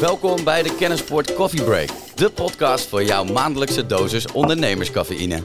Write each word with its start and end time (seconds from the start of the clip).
Welkom 0.00 0.44
bij 0.44 0.62
de 0.62 0.74
Kennisport 0.74 1.34
Coffee 1.34 1.64
Break, 1.64 1.88
de 2.14 2.30
podcast 2.30 2.86
voor 2.88 3.04
jouw 3.04 3.24
maandelijkse 3.24 3.86
dosis 3.86 4.32
ondernemerscafeïne. 4.32 5.44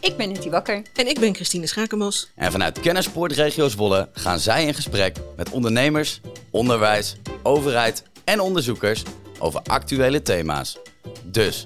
Ik 0.00 0.16
ben 0.16 0.28
Nettie 0.28 0.50
Wakker. 0.50 0.82
En 0.94 1.06
ik 1.06 1.20
ben 1.20 1.34
Christine 1.34 1.66
Schakemos. 1.66 2.30
En 2.34 2.52
vanuit 2.52 2.80
Kennisport 2.80 3.32
Regio 3.32 3.68
Zwolle 3.68 4.08
gaan 4.12 4.38
zij 4.38 4.64
in 4.66 4.74
gesprek 4.74 5.16
met 5.36 5.50
ondernemers, 5.50 6.20
onderwijs, 6.50 7.16
overheid 7.42 8.02
en 8.24 8.40
onderzoekers 8.40 9.02
over 9.38 9.60
actuele 9.62 10.22
thema's. 10.22 10.78
Dus 11.24 11.64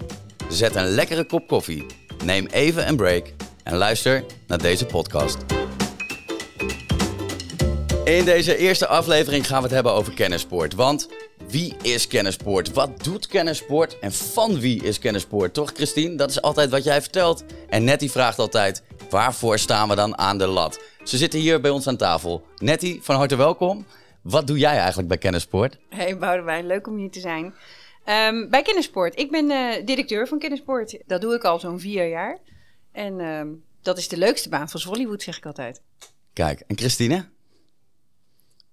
zet 0.49 0.75
een 0.75 0.89
lekkere 0.89 1.25
kop 1.27 1.49
koffie, 1.49 1.87
neem 2.25 2.47
even 2.47 2.89
een 2.89 2.97
break 2.97 3.27
en 3.63 3.77
luister 3.77 4.25
naar 4.47 4.59
deze 4.59 4.87
podcast. 4.87 5.37
In 8.05 8.25
deze 8.25 8.57
eerste 8.57 8.87
aflevering 8.87 9.47
gaan 9.47 9.59
we 9.59 9.65
het 9.65 9.75
hebben 9.75 9.93
over 9.93 10.13
kennissport. 10.13 10.75
Want 10.75 11.09
wie 11.51 11.77
is 11.83 12.07
kennissport? 12.07 12.73
Wat 12.73 13.05
doet 13.05 13.27
kennissport? 13.27 13.99
En 13.99 14.13
van 14.13 14.61
wie 14.61 14.85
is 14.85 14.99
kennissport? 14.99 15.55
Toch, 15.55 15.71
Christine? 15.75 16.15
Dat 16.15 16.31
is 16.31 16.43
altijd 16.43 16.71
wat 16.71 16.85
jij 16.85 17.03
vertelt. 17.03 17.45
En 17.69 17.85
Nettie 17.85 18.11
vraagt 18.11 18.39
altijd: 18.39 18.83
waarvoor 19.11 19.59
staan 19.59 19.89
we 19.89 19.95
dan 19.95 20.19
aan 20.19 20.39
de 20.39 20.47
lat? 20.47 20.81
Ze 21.05 21.17
zitten 21.17 21.41
hier 21.41 21.61
bij 21.61 21.71
ons 21.71 21.87
aan 21.87 21.97
tafel. 21.97 22.47
Nettie, 22.57 23.03
van 23.03 23.17
harte 23.17 23.37
welkom. 23.37 23.87
Wat 24.23 24.47
doe 24.47 24.59
jij 24.59 24.77
eigenlijk 24.77 25.09
bij 25.09 25.19
kennissport? 25.19 25.79
Hey 25.89 26.19
Boudewijn, 26.19 26.67
leuk 26.67 26.87
om 26.87 26.97
hier 26.97 27.11
te 27.11 27.21
zijn. 27.21 27.55
Ehm, 28.05 28.49
bij 28.49 28.63
Kennisport. 28.63 29.19
Ik 29.19 29.31
ben 29.31 29.51
uh, 29.51 29.87
directeur 29.87 30.29
van 30.29 30.39
Kennisport. 30.39 30.99
Dat 31.07 31.21
doe 31.21 31.35
ik 31.35 31.45
al 31.45 31.61
zo'n 31.61 31.81
vier 31.81 32.09
jaar. 32.09 32.39
En 32.93 33.21
ehm, 33.21 33.49
dat 33.83 33.99
is 33.99 34.09
de 34.09 34.17
leukste 34.17 34.49
baan 34.49 34.69
van 34.69 34.81
Zollywood, 34.81 35.23
zeg 35.23 35.37
ik 35.37 35.47
altijd. 35.47 35.83
Kijk, 36.33 36.63
en 36.67 36.79
Christine? 36.79 37.29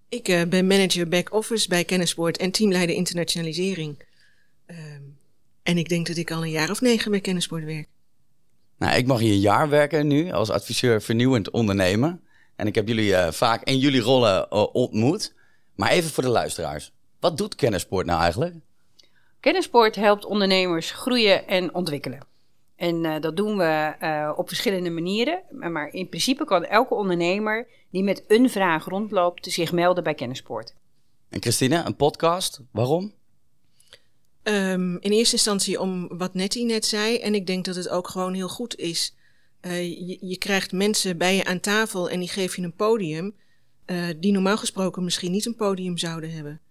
Ik 0.09 0.27
uh, 0.27 0.43
ben 0.43 0.67
manager 0.67 1.07
back-office 1.07 1.67
bij 1.67 1.83
Kennisport 1.83 2.37
en 2.37 2.51
teamleider 2.51 2.95
internationalisering. 2.95 4.03
Um, 4.67 5.17
en 5.63 5.77
ik 5.77 5.89
denk 5.89 6.07
dat 6.07 6.17
ik 6.17 6.31
al 6.31 6.43
een 6.43 6.49
jaar 6.49 6.69
of 6.69 6.81
negen 6.81 7.11
bij 7.11 7.19
Kennisport 7.19 7.63
werk. 7.63 7.87
Nou, 8.77 8.97
ik 8.97 9.07
mag 9.07 9.19
hier 9.19 9.31
een 9.31 9.39
jaar 9.39 9.69
werken 9.69 10.07
nu 10.07 10.31
als 10.31 10.49
adviseur 10.49 11.01
vernieuwend 11.01 11.49
ondernemen. 11.49 12.21
En 12.55 12.67
ik 12.67 12.75
heb 12.75 12.87
jullie 12.87 13.09
uh, 13.09 13.31
vaak 13.31 13.63
in 13.63 13.77
jullie 13.77 14.01
rollen 14.01 14.47
uh, 14.53 14.75
ontmoet. 14.75 15.33
Maar 15.75 15.89
even 15.89 16.09
voor 16.09 16.23
de 16.23 16.29
luisteraars. 16.29 16.91
Wat 17.19 17.37
doet 17.37 17.55
Kennisport 17.55 18.05
nou 18.05 18.21
eigenlijk? 18.21 18.55
Kennisport 19.39 19.95
helpt 19.95 20.25
ondernemers 20.25 20.91
groeien 20.91 21.47
en 21.47 21.73
ontwikkelen. 21.73 22.19
En 22.77 23.03
uh, 23.03 23.19
dat 23.19 23.37
doen 23.37 23.57
we 23.57 23.95
uh, 24.01 24.33
op 24.35 24.47
verschillende 24.47 24.89
manieren. 24.89 25.43
Maar 25.51 25.87
in 25.93 26.09
principe 26.09 26.45
kan 26.45 26.65
elke 26.65 26.93
ondernemer 26.93 27.67
die 27.91 28.03
met 28.03 28.23
een 28.27 28.49
vraag 28.49 28.85
rondloopt 28.85 29.45
zich 29.51 29.71
melden 29.71 30.03
bij 30.03 30.13
Kennisport. 30.13 30.75
En 31.29 31.41
Christine, 31.41 31.83
een 31.85 31.95
podcast, 31.95 32.61
waarom? 32.71 33.13
Um, 34.43 34.97
in 34.99 35.11
eerste 35.11 35.35
instantie 35.35 35.79
om 35.79 36.17
wat 36.17 36.33
Nettie 36.33 36.65
net 36.65 36.85
zei. 36.85 37.17
En 37.17 37.35
ik 37.35 37.47
denk 37.47 37.65
dat 37.65 37.75
het 37.75 37.89
ook 37.89 38.07
gewoon 38.07 38.33
heel 38.33 38.49
goed 38.49 38.75
is. 38.75 39.15
Uh, 39.61 39.81
je, 39.81 40.17
je, 40.21 40.37
krijgt 40.37 40.71
mensen 40.71 41.17
bij 41.17 41.35
je 41.35 41.45
aan 41.45 41.59
tafel 41.59 42.09
en 42.09 42.19
die 42.19 42.29
geef 42.29 42.55
je 42.55 42.61
een 42.61 42.75
podium. 42.75 43.35
die 44.19 44.31
normaal 44.31 44.57
gesproken 44.57 45.03
misschien 45.03 45.31
niet 45.31 45.45
een 45.45 45.55
podium 45.55 45.97
zouden 45.97 46.31
hebben. 46.31 46.61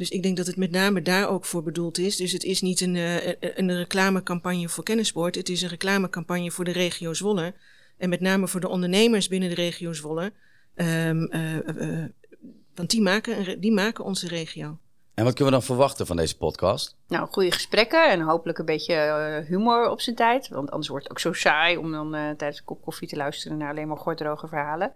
Dus 0.00 0.10
ik 0.10 0.22
denk 0.22 0.36
dat 0.36 0.46
het 0.46 0.56
met 0.56 0.70
name 0.70 1.02
daar 1.02 1.28
ook 1.28 1.44
voor 1.44 1.62
bedoeld 1.62 1.98
is. 1.98 2.16
Dus 2.16 2.32
het 2.32 2.44
is 2.44 2.60
niet 2.60 2.80
een, 2.80 2.94
uh, 2.94 3.26
een 3.40 3.76
reclamecampagne 3.76 4.68
voor 4.68 4.84
kennissport. 4.84 5.34
Het 5.34 5.48
is 5.48 5.62
een 5.62 5.68
reclamecampagne 5.68 6.50
voor 6.50 6.64
de 6.64 6.72
regio 6.72 7.14
Zwolle. 7.14 7.54
En 7.98 8.08
met 8.08 8.20
name 8.20 8.48
voor 8.48 8.60
de 8.60 8.68
ondernemers 8.68 9.28
binnen 9.28 9.48
de 9.48 9.54
regio 9.54 9.92
Zwolle. 9.92 10.32
Um, 10.74 11.32
uh, 11.32 12.04
want 12.74 12.90
die 12.90 13.02
maken, 13.02 13.60
die 13.60 13.72
maken 13.72 14.04
onze 14.04 14.28
regio. 14.28 14.78
En 15.14 15.24
wat 15.24 15.34
kunnen 15.34 15.52
we 15.52 15.58
dan 15.58 15.68
verwachten 15.68 16.06
van 16.06 16.16
deze 16.16 16.36
podcast? 16.36 16.96
Nou, 17.08 17.28
goede 17.30 17.52
gesprekken 17.52 18.10
en 18.10 18.20
hopelijk 18.20 18.58
een 18.58 18.64
beetje 18.64 19.44
humor 19.48 19.90
op 19.90 20.00
zijn 20.00 20.16
tijd. 20.16 20.48
Want 20.48 20.70
anders 20.70 20.88
wordt 20.88 21.04
het 21.04 21.12
ook 21.12 21.20
zo 21.20 21.32
saai 21.32 21.76
om 21.76 21.92
dan 21.92 22.10
tijdens 22.10 22.58
een 22.58 22.64
kop 22.64 22.82
koffie 22.82 23.08
te 23.08 23.16
luisteren 23.16 23.56
naar 23.56 23.70
alleen 23.70 23.88
maar 23.88 23.96
gordroge 23.96 24.48
verhalen. 24.48 24.92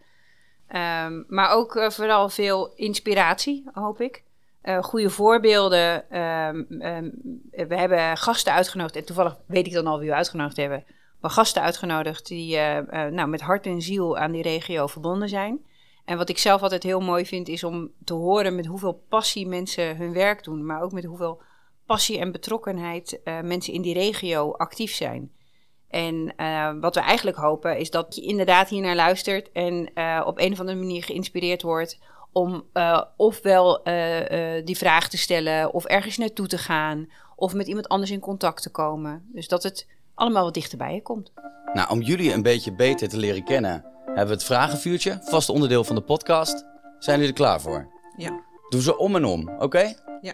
Um, 1.06 1.25
maar 1.28 1.50
ook 1.50 1.93
vooral 1.93 2.28
veel 2.28 2.72
inspiratie, 2.75 3.64
hoop 3.72 4.00
ik. 4.00 4.22
Uh, 4.64 4.82
goede 4.82 5.10
voorbeelden. 5.10 6.19
Um, 6.20 6.66
um, 6.82 7.12
we 7.50 7.76
hebben 7.76 8.16
gasten 8.16 8.52
uitgenodigd. 8.52 8.97
En 8.97 9.04
toevallig 9.04 9.36
weet 9.47 9.66
ik 9.66 9.72
dan 9.72 9.86
al 9.86 9.98
wie 9.98 10.08
we 10.08 10.14
uitgenodigd 10.14 10.56
hebben. 10.56 10.84
Maar 11.20 11.30
gasten 11.30 11.62
uitgenodigd 11.62 12.26
die 12.26 12.56
uh, 12.56 12.76
uh, 12.76 13.04
nou, 13.04 13.28
met 13.28 13.41
hart 13.41 13.66
en 13.66 13.82
ziel 13.82 14.19
aan 14.19 14.32
die 14.32 14.42
regio 14.42 14.86
verbonden 14.86 15.28
zijn. 15.28 15.64
En 16.04 16.16
wat 16.16 16.28
ik 16.28 16.38
zelf 16.38 16.62
altijd 16.62 16.82
heel 16.82 17.00
mooi 17.00 17.26
vind, 17.26 17.48
is 17.48 17.64
om 17.64 17.91
te 18.04 18.14
horen 18.14 18.54
met 18.54 18.66
hoeveel 18.66 19.04
passie 19.08 19.47
mensen 19.47 19.97
hun 19.97 20.12
werk 20.12 20.44
doen. 20.44 20.66
Maar 20.66 20.82
ook 20.82 20.92
met 20.92 21.04
hoeveel 21.04 21.42
passie 21.86 22.19
en 22.19 22.32
betrokkenheid 22.32 23.20
mensen 23.42 23.72
in 23.72 23.82
die 23.82 23.94
regio 23.94 24.52
actief 24.52 24.94
zijn. 24.94 25.32
En 25.88 26.34
wat 26.81 26.94
we 26.94 27.00
eigenlijk 27.00 27.36
hopen, 27.36 27.78
is 27.78 27.91
dat 27.91 28.14
je 28.14 28.22
inderdaad 28.22 28.69
hier 28.69 28.82
naar 28.82 28.96
luistert 28.96 29.52
en 29.52 29.88
op 30.25 30.38
een 30.38 30.52
of 30.52 30.60
andere 30.60 30.78
manier 30.78 31.04
geïnspireerd 31.04 31.62
wordt 31.62 31.98
om 32.34 32.64
uh, 32.74 33.02
ofwel 33.16 33.88
uh, 33.88 34.56
uh, 34.56 34.64
die 34.64 34.76
vraag 34.76 35.08
te 35.08 35.18
stellen, 35.18 35.72
of 35.72 35.84
ergens 35.84 36.16
naartoe 36.16 36.46
te 36.46 36.58
gaan, 36.58 37.08
of 37.36 37.54
met 37.54 37.66
iemand 37.66 37.88
anders 37.88 38.10
in 38.10 38.20
contact 38.20 38.62
te 38.62 38.70
komen. 38.70 39.28
Dus 39.32 39.48
dat 39.48 39.62
het 39.62 39.86
allemaal 40.14 40.44
wat 40.44 40.54
dichterbij 40.54 40.94
je 40.94 41.02
komt. 41.02 41.32
Nou, 41.72 41.90
om 41.90 42.00
jullie 42.00 42.32
een 42.32 42.42
beetje 42.42 42.72
beter 42.72 43.08
te 43.08 43.16
leren 43.16 43.44
kennen, 43.44 43.84
hebben 44.04 44.26
we 44.26 44.32
het 44.32 44.44
vragenvuurtje, 44.44 45.18
vast 45.22 45.48
onderdeel 45.48 45.84
van 45.84 45.94
de 45.94 46.02
podcast. 46.02 46.64
Zijn 46.98 47.16
jullie 47.18 47.32
er 47.32 47.38
klaar 47.38 47.60
voor? 47.60 47.88
Ja. 48.16 48.40
Doe 48.68 48.82
ze 48.82 48.98
om 48.98 49.16
en 49.16 49.24
om, 49.24 49.48
oké? 49.48 49.64
Okay? 49.64 49.96
Ja. 50.20 50.32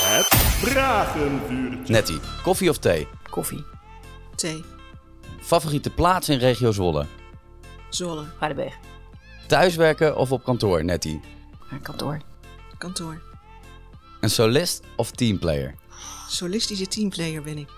Het 0.00 0.26
vragenvuurtje. 0.26 1.92
Nettie, 1.92 2.20
koffie 2.42 2.70
of 2.70 2.78
thee? 2.78 3.08
Koffie. 3.30 3.64
Thee. 4.34 4.64
Favoriete 5.40 5.90
plaats 5.90 6.28
in 6.28 6.38
regio 6.38 6.72
Zwolle? 6.72 7.06
Zwolle. 7.88 8.24
Hardenberg. 8.38 8.74
Thuiswerken 9.46 10.16
of 10.16 10.32
op 10.32 10.44
kantoor, 10.44 10.84
Nettie? 10.84 11.20
Kantoor. 11.82 12.20
Kantoor. 12.78 13.22
Een 14.20 14.30
solist 14.30 14.82
of 14.96 15.10
teamplayer? 15.10 15.74
Solistische 16.28 16.86
teamplayer 16.86 17.42
ben 17.42 17.58
ik. 17.58 17.68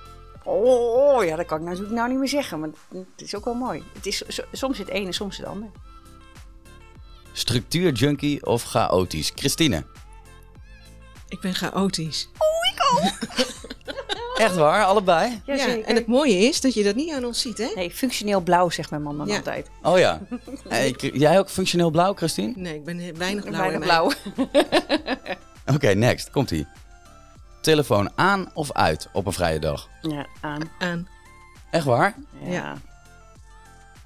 Oh, 0.44 1.24
ja, 1.24 1.36
dat 1.36 1.46
kan 1.46 1.58
ik 1.58 1.64
natuurlijk 1.64 1.94
nou 1.94 2.08
niet 2.08 2.18
meer 2.18 2.28
zeggen, 2.28 2.60
maar 2.60 2.68
het 2.90 3.22
is 3.22 3.34
ook 3.34 3.44
wel 3.44 3.54
mooi. 3.54 3.82
Het 3.92 4.06
is 4.06 4.22
soms 4.52 4.78
het 4.78 4.88
ene, 4.88 5.12
soms 5.12 5.36
het 5.36 5.46
ander. 5.46 5.68
Structuurjunkie 7.32 8.46
of 8.46 8.62
chaotisch? 8.62 9.32
Christine? 9.34 9.84
Ik 11.28 11.40
ben 11.40 11.54
chaotisch. 11.54 12.28
Oh, 12.38 12.72
ik 12.72 12.80
ook! 12.92 13.34
Echt 14.38 14.54
waar, 14.56 14.84
allebei? 14.84 15.40
Ja, 15.44 15.54
ja, 15.54 15.66
en 15.82 15.94
het 15.94 16.06
mooie 16.06 16.38
is 16.38 16.60
dat 16.60 16.74
je 16.74 16.84
dat 16.84 16.94
niet 16.94 17.12
aan 17.14 17.24
ons 17.24 17.40
ziet, 17.40 17.58
hè? 17.58 17.68
Nee, 17.74 17.90
functioneel 17.90 18.40
blauw 18.40 18.70
zegt 18.70 18.90
mijn 18.90 19.02
man 19.02 19.18
dan 19.18 19.26
Ja. 19.26 19.36
altijd. 19.36 19.70
Oh 19.82 19.98
ja. 19.98 20.20
Hey, 20.68 20.94
jij 20.98 21.38
ook 21.38 21.48
functioneel 21.48 21.90
blauw, 21.90 22.14
Christine? 22.14 22.52
Nee, 22.56 22.74
ik 22.74 22.84
ben 22.84 23.18
weinig 23.18 23.44
blauw. 23.44 23.78
Blauw. 23.78 24.10
Oké, 25.74 25.88
next. 25.94 26.30
Komt-ie. 26.30 26.66
Telefoon 27.60 28.10
aan 28.14 28.50
of 28.54 28.72
uit 28.72 29.08
op 29.12 29.26
een 29.26 29.32
vrije 29.32 29.58
dag? 29.58 29.88
Ja, 30.02 30.26
aan. 30.40 30.70
Aan. 30.78 31.08
Echt 31.70 31.84
waar? 31.84 32.14
Ja. 32.42 32.50
Ja. 32.52 32.76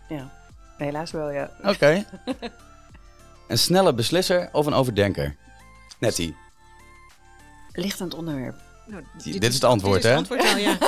Ja. 0.09 0.31
Helaas 0.77 1.11
wel, 1.11 1.31
ja. 1.31 1.51
Oké. 1.63 2.05
een 3.49 3.59
snelle 3.59 3.95
beslisser 3.95 4.49
of 4.53 4.67
een 4.67 4.73
overdenker? 4.75 5.37
Nettie. 5.99 6.37
Ligt 7.73 8.01
aan 8.01 8.07
het 8.09 8.17
onderwerp. 8.17 8.57
Nou, 8.91 9.05
Dit 9.23 9.45
is 9.45 9.55
het 9.55 9.65
antwoord, 9.65 10.03
dit 10.03 10.05
is 10.05 10.11
hè? 10.11 10.17
het 10.17 10.31
antwoord 10.31 10.53
al, 10.53 10.57
ja. 10.59 10.79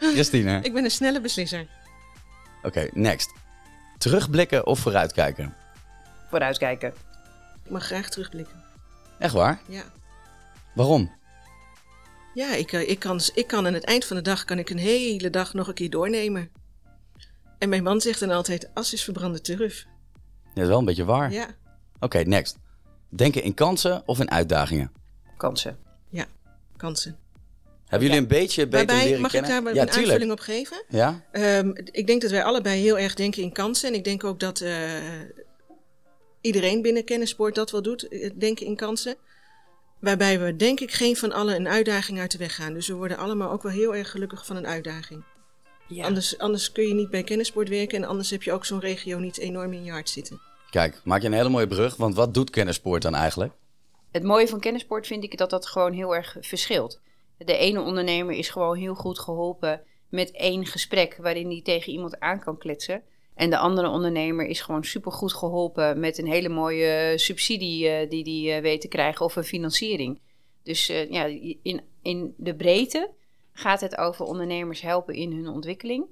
Christine. 0.14 0.60
ik 0.62 0.72
ben 0.72 0.84
een 0.84 0.90
snelle 0.90 1.20
beslisser. 1.20 1.66
Oké, 2.62 2.88
next. 2.92 3.32
Terugblikken 3.98 4.66
of 4.66 4.78
vooruitkijken? 4.78 5.54
Vooruitkijken. 6.30 6.94
Ik 7.64 7.70
mag 7.70 7.84
graag 7.84 8.08
terugblikken. 8.08 8.64
Echt 9.18 9.32
waar? 9.32 9.60
Ja. 9.68 9.82
Waarom? 10.74 11.14
Ja, 12.34 12.54
ik, 12.54 12.72
eh, 12.72 12.88
ik, 12.88 12.98
kan, 12.98 13.20
ik 13.34 13.46
kan 13.46 13.66
aan 13.66 13.74
het 13.74 13.84
eind 13.84 14.04
van 14.04 14.16
de 14.16 14.22
dag 14.22 14.44
kan 14.44 14.58
ik 14.58 14.70
een 14.70 14.78
hele 14.78 15.30
dag 15.30 15.54
nog 15.54 15.68
een 15.68 15.74
keer 15.74 15.90
doornemen. 15.90 16.50
En 17.58 17.68
mijn 17.68 17.82
man 17.82 18.00
zegt 18.00 18.20
dan 18.20 18.30
altijd, 18.30 18.68
as 18.74 18.92
is 18.92 19.04
verbrande 19.04 19.40
turf. 19.40 19.86
Ja, 20.44 20.50
dat 20.54 20.62
is 20.62 20.68
wel 20.68 20.78
een 20.78 20.84
beetje 20.84 21.04
waar. 21.04 21.32
Ja, 21.32 21.46
Oké, 22.00 22.18
next. 22.18 22.58
Denken 23.08 23.42
in 23.42 23.54
kansen 23.54 24.02
of 24.06 24.20
in 24.20 24.30
uitdagingen? 24.30 24.92
Kansen. 25.36 25.78
ja, 26.08 26.26
kansen. 26.76 27.18
Hebben 27.86 28.08
jullie 28.08 28.22
een 28.22 28.28
beetje 28.28 28.66
beter 28.66 28.86
Waarbij, 28.86 29.04
leren 29.04 29.20
mag 29.20 29.34
ik 29.34 29.42
kennen? 29.42 29.64
daar 29.64 29.74
ja, 29.74 29.80
een 29.80 29.88
tuurlijk. 29.88 30.12
aanvulling 30.12 30.32
op 30.32 30.40
geven? 30.40 30.82
Ja? 30.88 31.24
Ehm, 31.32 31.70
ik 31.90 32.06
denk 32.06 32.22
dat 32.22 32.30
wij 32.30 32.44
allebei 32.44 32.80
heel 32.80 32.98
erg 32.98 33.14
denken 33.14 33.42
in 33.42 33.52
kansen. 33.52 33.88
En 33.88 33.94
ik 33.94 34.04
denk 34.04 34.24
ook 34.24 34.40
dat 34.40 34.60
eh, 34.60 34.90
iedereen 36.40 36.82
binnen 36.82 37.04
kennissport 37.04 37.54
dat 37.54 37.70
wel 37.70 37.82
doet, 37.82 38.08
eh, 38.08 38.30
denken 38.34 38.66
in 38.66 38.76
kansen. 38.76 39.16
Waarbij 39.98 40.40
we 40.40 40.56
denk 40.56 40.80
ik 40.80 40.92
geen 40.92 41.16
van 41.16 41.32
allen 41.32 41.56
een 41.56 41.68
uitdaging 41.68 42.18
uit 42.18 42.30
de 42.30 42.38
weg 42.38 42.54
gaan. 42.54 42.74
Dus 42.74 42.88
we 42.88 42.94
worden 42.94 43.16
allemaal 43.16 43.50
ook 43.50 43.62
wel 43.62 43.72
heel 43.72 43.94
erg 43.94 44.10
gelukkig 44.10 44.46
van 44.46 44.56
een 44.56 44.66
uitdaging. 44.66 45.24
Ja. 45.88 46.04
Anders, 46.04 46.38
anders 46.38 46.72
kun 46.72 46.88
je 46.88 46.94
niet 46.94 47.10
bij 47.10 47.22
kennissport 47.22 47.68
werken 47.68 48.02
en 48.02 48.08
anders 48.08 48.30
heb 48.30 48.42
je 48.42 48.52
ook 48.52 48.64
zo'n 48.64 48.80
regio 48.80 49.18
niet 49.18 49.38
enorm 49.38 49.72
in 49.72 49.84
je 49.84 49.90
hart 49.90 50.10
zitten. 50.10 50.40
Kijk, 50.70 51.00
maak 51.04 51.20
je 51.20 51.26
een 51.26 51.32
hele 51.32 51.48
mooie 51.48 51.66
brug. 51.66 51.96
Want 51.96 52.14
wat 52.14 52.34
doet 52.34 52.50
kennissport 52.50 53.02
dan 53.02 53.14
eigenlijk? 53.14 53.52
Het 54.16 54.24
mooie 54.24 54.48
van 54.48 54.60
kennissport 54.60 55.06
vind 55.06 55.24
ik 55.24 55.38
dat 55.38 55.50
dat 55.50 55.66
gewoon 55.66 55.92
heel 55.92 56.14
erg 56.14 56.36
verschilt. 56.40 57.00
De 57.38 57.56
ene 57.56 57.80
ondernemer 57.80 58.34
is 58.34 58.48
gewoon 58.48 58.76
heel 58.76 58.94
goed 58.94 59.18
geholpen 59.18 59.82
met 60.08 60.30
één 60.30 60.66
gesprek 60.66 61.16
waarin 61.20 61.50
hij 61.50 61.62
tegen 61.62 61.92
iemand 61.92 62.20
aan 62.20 62.40
kan 62.40 62.58
kletsen. 62.58 63.02
En 63.34 63.50
de 63.50 63.58
andere 63.58 63.88
ondernemer 63.88 64.46
is 64.46 64.60
gewoon 64.60 64.84
supergoed 64.84 65.32
geholpen 65.32 66.00
met 66.00 66.18
een 66.18 66.26
hele 66.26 66.48
mooie 66.48 67.12
subsidie 67.18 67.88
uh, 67.88 68.10
die 68.10 68.50
hij 68.50 68.62
weet 68.62 68.80
te 68.80 68.88
krijgen 68.88 69.24
of 69.24 69.36
een 69.36 69.44
financiering. 69.44 70.20
Dus 70.62 70.86
ja, 70.86 71.24
in, 71.62 71.80
in 72.02 72.34
de 72.36 72.54
breedte 72.54 73.10
gaat 73.52 73.80
het 73.80 73.96
over 73.96 74.24
ondernemers 74.24 74.80
helpen 74.80 75.14
in 75.14 75.32
hun 75.32 75.48
ontwikkeling. 75.48 76.06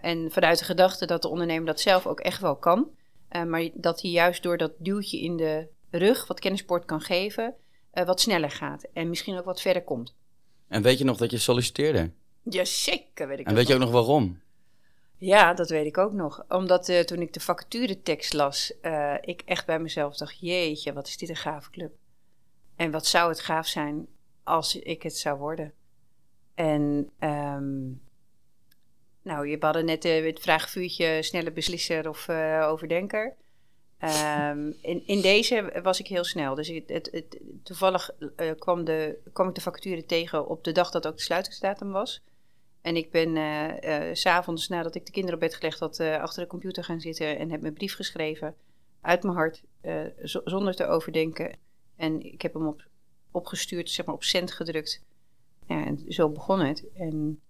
En 0.00 0.30
vanuit 0.30 0.58
de 0.58 0.64
gedachte 0.64 1.06
dat 1.06 1.22
de 1.22 1.28
ondernemer 1.28 1.66
dat 1.66 1.80
zelf 1.80 2.06
ook 2.06 2.20
echt 2.20 2.40
wel 2.40 2.56
kan. 2.56 2.90
Maar 3.46 3.68
dat 3.74 4.02
hij 4.02 4.10
juist 4.10 4.42
door 4.42 4.56
dat 4.56 4.72
duwtje 4.78 5.20
in 5.20 5.36
de 5.36 5.68
rug, 5.98 6.26
wat 6.26 6.40
kennisport 6.40 6.84
kan 6.84 7.00
geven, 7.00 7.54
uh, 7.94 8.04
wat 8.04 8.20
sneller 8.20 8.50
gaat. 8.50 8.86
En 8.92 9.08
misschien 9.08 9.38
ook 9.38 9.44
wat 9.44 9.60
verder 9.60 9.84
komt. 9.84 10.14
En 10.68 10.82
weet 10.82 10.98
je 10.98 11.04
nog 11.04 11.16
dat 11.16 11.30
je 11.30 11.38
solliciteerde? 11.38 12.10
Jazeker, 12.42 13.28
weet 13.28 13.38
ik 13.38 13.46
En 13.46 13.54
weet 13.54 13.66
je 13.66 13.74
ook 13.74 13.80
nog 13.80 13.90
waarom? 13.90 14.40
Ja, 15.18 15.54
dat 15.54 15.70
weet 15.70 15.86
ik 15.86 15.98
ook 15.98 16.12
nog. 16.12 16.44
Omdat 16.48 16.88
uh, 16.88 17.00
toen 17.00 17.20
ik 17.20 17.32
de 17.32 17.40
vacaturetekst 17.40 18.32
las, 18.32 18.72
uh, 18.82 19.14
ik 19.20 19.42
echt 19.44 19.66
bij 19.66 19.78
mezelf 19.78 20.16
dacht: 20.16 20.40
jeetje, 20.40 20.92
wat 20.92 21.06
is 21.06 21.16
dit 21.16 21.28
een 21.28 21.36
gave 21.36 21.70
club. 21.70 21.92
En 22.76 22.90
wat 22.90 23.06
zou 23.06 23.28
het 23.28 23.40
gaaf 23.40 23.66
zijn 23.66 24.06
als 24.44 24.76
ik 24.76 25.02
het 25.02 25.16
zou 25.16 25.38
worden. 25.38 25.72
En 26.54 27.10
um, 27.20 28.02
nou, 29.22 29.48
je 29.48 29.56
hadden 29.60 29.84
net 29.84 30.04
uh, 30.04 30.26
het 30.26 30.40
vraagvuurtje 30.40 31.22
snelle 31.22 31.52
beslisser 31.52 32.08
of 32.08 32.28
overdenker. 32.62 33.34
Um, 34.04 34.76
in, 34.80 35.06
in 35.06 35.20
deze 35.20 35.80
was 35.82 36.00
ik 36.00 36.06
heel 36.06 36.24
snel. 36.24 36.54
Dus 36.54 36.68
het, 36.68 37.08
het, 37.12 37.40
toevallig 37.62 38.10
uh, 38.18 38.50
kwam, 38.58 38.84
de, 38.84 39.18
ik 39.24 39.54
de 39.54 39.60
vacature 39.60 40.04
tegen 40.04 40.48
op 40.48 40.64
de 40.64 40.72
dag 40.72 40.90
dat 40.90 41.06
ook 41.06 41.16
de 41.16 41.22
sluitingsdatum 41.22 41.90
was. 41.90 42.22
En 42.80 42.96
ik 42.96 43.10
ben 43.10 43.36
uh, 43.36 44.14
s'avonds 44.14 44.68
nadat 44.68 44.94
ik 44.94 45.06
de 45.06 45.12
kinderen 45.12 45.34
op 45.34 45.40
bed 45.40 45.54
gelegd 45.54 45.78
had, 45.78 46.00
achter 46.00 46.42
de 46.42 46.48
computer 46.48 46.84
gaan 46.84 47.00
zitten 47.00 47.38
en 47.38 47.50
heb 47.50 47.60
mijn 47.60 47.74
brief 47.74 47.94
geschreven. 47.94 48.54
Uit 49.00 49.22
mijn 49.22 49.34
hart, 49.34 49.62
zonder 50.44 50.74
te 50.74 50.86
overdenken. 50.86 51.56
En 51.96 52.32
ik 52.32 52.42
heb 52.42 52.54
hem 52.54 52.66
op, 52.66 52.86
opgestuurd, 53.30 53.90
zeg 53.90 54.06
maar 54.06 54.14
op 54.14 54.24
cent 54.24 54.52
gedrukt. 54.52 55.02
Ja, 55.66 55.84
en 55.84 56.04
zo 56.08 56.28
begon 56.28 56.60
het. 56.60 56.84
En 56.94 57.40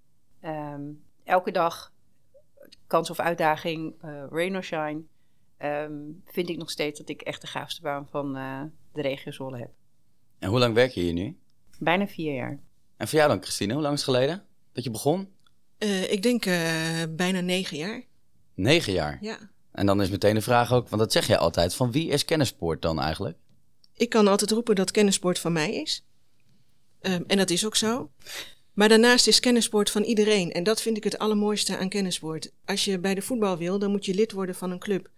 um, 0.45 1.03
elke 1.25 1.51
dag, 1.51 1.93
kans 2.87 3.11
of 3.11 3.19
uitdaging, 3.19 3.95
uh, 4.05 4.25
rain 4.31 4.57
or 4.57 4.63
shine, 4.63 5.03
um, 5.63 6.23
vind 6.27 6.49
ik 6.49 6.57
nog 6.57 6.71
steeds 6.71 6.99
dat 6.99 7.09
ik 7.09 7.23
echt 7.23 7.41
de 7.41 7.47
gaafste 7.47 7.81
baan 7.83 8.09
van 8.11 8.37
uh, 8.37 8.63
de 8.93 9.03
regio 9.03 9.33
Zwolle 9.33 9.59
heb. 9.59 9.71
En 10.39 10.49
hoe 10.49 10.59
lang 10.59 10.75
werk 10.75 10.93
je 10.93 11.01
hier 11.01 11.13
nu? 11.13 11.39
Bijna 11.79 12.07
vier 12.07 12.35
jaar. 12.35 12.61
En 12.97 13.09
voor 13.09 13.19
jou 13.19 13.31
dan, 13.31 13.43
Christine, 13.43 13.73
hoe 13.73 13.83
lang 13.83 13.95
is 13.95 14.05
het 14.05 14.15
geleden 14.15 14.45
dat 14.73 14.85
je 14.85 14.91
begon? 14.91 15.29
Uh, 15.79 16.13
ik 16.13 16.23
denk 16.23 16.45
bijna 17.17 17.41
negen 17.41 17.77
jaar. 17.77 18.05
Negen 18.55 18.93
jaar? 18.93 19.19
Ja. 19.21 19.51
En 19.73 19.87
dan 19.87 20.03
is 20.03 20.11
meteen 20.11 20.35
de 20.35 20.41
vraag 20.41 20.73
ook, 20.73 20.89
want 20.89 21.03
dat 21.03 21.13
zeg 21.13 21.27
je 21.27 21.39
altijd, 21.39 21.75
van 21.75 21.93
wie 21.93 22.09
is 22.09 22.25
kennissport 22.25 22.83
dan 22.83 23.01
eigenlijk? 23.01 23.39
Ik 23.93 24.09
kan 24.09 24.27
altijd 24.27 24.51
roepen 24.51 24.75
dat 24.75 24.91
kennissport 24.91 25.39
van 25.39 25.53
mij 25.53 25.75
is. 25.75 26.05
Um, 27.01 27.25
en 27.27 27.37
dat 27.37 27.51
is 27.51 27.67
ook 27.67 27.77
zo. 27.77 28.11
Maar 28.73 28.89
daarnaast 28.89 29.27
is 29.27 29.41
kennissport 29.41 29.91
van 29.91 30.03
iedereen. 30.03 30.53
En 30.53 30.63
dat 30.65 30.83
vind 30.83 30.97
ik 30.97 31.05
het 31.05 31.19
allermooiste 31.19 31.77
aan 31.77 31.89
kennissport. 31.89 32.53
Als 32.65 32.85
je 32.85 32.99
bij 32.99 33.15
de 33.15 33.23
voetbal 33.23 33.57
wil, 33.57 33.79
dan 33.79 33.91
moet 33.91 34.05
je 34.05 34.15
lid 34.15 34.33
worden 34.33 34.55
van 34.55 34.71
een 34.71 34.79
club. 34.79 35.11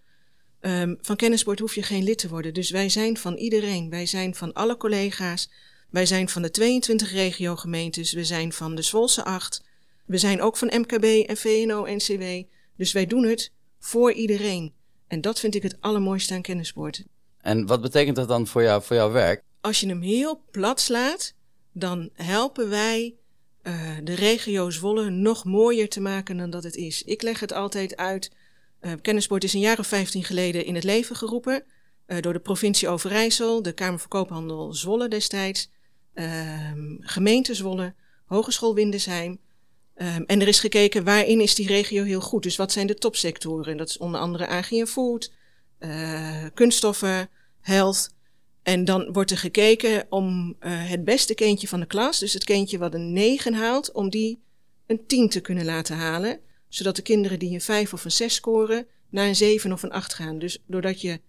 Um, 0.60 0.98
van 1.00 1.16
kennissport 1.16 1.58
hoef 1.58 1.74
je 1.74 1.82
geen 1.82 2.02
lid 2.02 2.18
te 2.18 2.28
worden. 2.28 2.54
Dus 2.54 2.70
wij 2.70 2.88
zijn 2.88 3.16
van 3.16 3.34
iedereen. 3.34 3.90
Wij 3.90 4.06
zijn 4.06 4.34
van 4.34 4.52
alle 4.52 4.76
collega's. 4.76 5.50
Wij 5.90 6.06
zijn 6.06 6.28
van 6.28 6.42
de 6.42 6.50
22 6.50 7.12
regiogemeentes. 7.12 8.12
We 8.12 8.24
zijn 8.24 8.52
van 8.52 8.74
de 8.74 8.82
Zwolse 8.82 9.24
8. 9.24 9.64
We 10.06 10.18
zijn 10.18 10.42
ook 10.42 10.56
van 10.56 10.72
MKB 10.74 11.04
en 11.04 11.36
VNO-NCW. 11.36 12.22
Dus 12.76 12.92
wij 12.92 13.06
doen 13.06 13.24
het 13.24 13.52
voor 13.78 14.12
iedereen. 14.12 14.72
En 15.06 15.20
dat 15.20 15.40
vind 15.40 15.54
ik 15.54 15.62
het 15.62 15.76
allermooiste 15.80 16.34
aan 16.34 16.42
kennissport. 16.42 17.04
En 17.40 17.66
wat 17.66 17.80
betekent 17.80 18.16
dat 18.16 18.28
dan 18.28 18.46
voor, 18.46 18.62
jou, 18.62 18.82
voor 18.82 18.96
jouw 18.96 19.10
werk? 19.10 19.42
Als 19.60 19.80
je 19.80 19.86
hem 19.86 20.00
heel 20.00 20.42
plat 20.50 20.80
slaat, 20.80 21.34
dan 21.72 22.10
helpen 22.12 22.68
wij 22.68 23.14
uh, 23.62 23.96
de 24.02 24.14
regio 24.14 24.70
Zwolle 24.70 25.10
nog 25.10 25.44
mooier 25.44 25.88
te 25.88 26.00
maken 26.00 26.36
dan 26.36 26.50
dat 26.50 26.64
het 26.64 26.76
is. 26.76 27.02
Ik 27.02 27.22
leg 27.22 27.40
het 27.40 27.52
altijd 27.52 27.96
uit. 27.96 28.30
Uh, 28.80 28.92
kennissport 29.02 29.44
is 29.44 29.52
een 29.52 29.60
jaar 29.60 29.78
of 29.78 29.86
15 29.86 30.24
geleden 30.24 30.64
in 30.64 30.74
het 30.74 30.84
leven 30.84 31.16
geroepen 31.16 31.62
uh, 32.06 32.20
door 32.20 32.32
de 32.32 32.38
provincie 32.38 32.88
Overijssel, 32.88 33.62
de 33.62 33.72
Kamer 33.72 33.98
van 33.98 34.08
Koophandel 34.08 34.74
Zwolle 34.74 35.08
destijds, 35.08 35.70
gemeente 37.00 37.54
Zwolle, 37.54 37.94
Hogeschool 38.26 38.74
Windesheim. 38.74 39.38
Um, 39.96 40.24
en 40.26 40.40
er 40.40 40.48
is 40.48 40.60
gekeken 40.60 41.04
waarin 41.04 41.40
is 41.40 41.54
die 41.54 41.66
regio 41.66 42.04
heel 42.04 42.20
goed. 42.20 42.42
Dus 42.42 42.56
wat 42.56 42.72
zijn 42.72 42.86
de 42.86 42.94
topsectoren? 42.94 43.76
Dat 43.76 43.88
is 43.88 43.98
onder 43.98 44.20
andere 44.20 44.46
agri 44.46 44.80
en 44.80 44.86
food, 44.86 45.32
kunststoffen, 46.54 47.28
health. 47.60 48.10
En 48.62 48.84
dan 48.84 49.12
wordt 49.12 49.30
er 49.30 49.38
gekeken 49.38 50.06
om 50.08 50.56
het 50.64 51.04
beste 51.04 51.34
kindje 51.34 51.68
van 51.68 51.80
de 51.80 51.86
klas, 51.86 52.18
dus 52.18 52.32
het 52.32 52.44
kindje 52.44 52.78
wat 52.78 52.94
een 52.94 53.12
9 53.12 53.54
haalt, 53.54 53.92
om 53.92 54.10
die 54.10 54.42
een 54.86 55.06
10 55.06 55.28
te 55.28 55.40
kunnen 55.40 55.64
laten 55.64 55.96
halen. 55.96 56.40
Zodat 56.68 56.96
de 56.96 57.02
kinderen 57.02 57.38
die 57.38 57.54
een 57.54 57.60
5 57.60 57.92
of 57.92 58.04
een 58.04 58.10
6 58.10 58.34
scoren, 58.34 58.86
naar 59.10 59.26
een 59.26 59.36
7 59.36 59.72
of 59.72 59.82
een 59.82 59.92
8 59.92 60.14
gaan. 60.14 60.38
Dus 60.38 60.62
doordat 60.66 61.00
je 61.00 61.20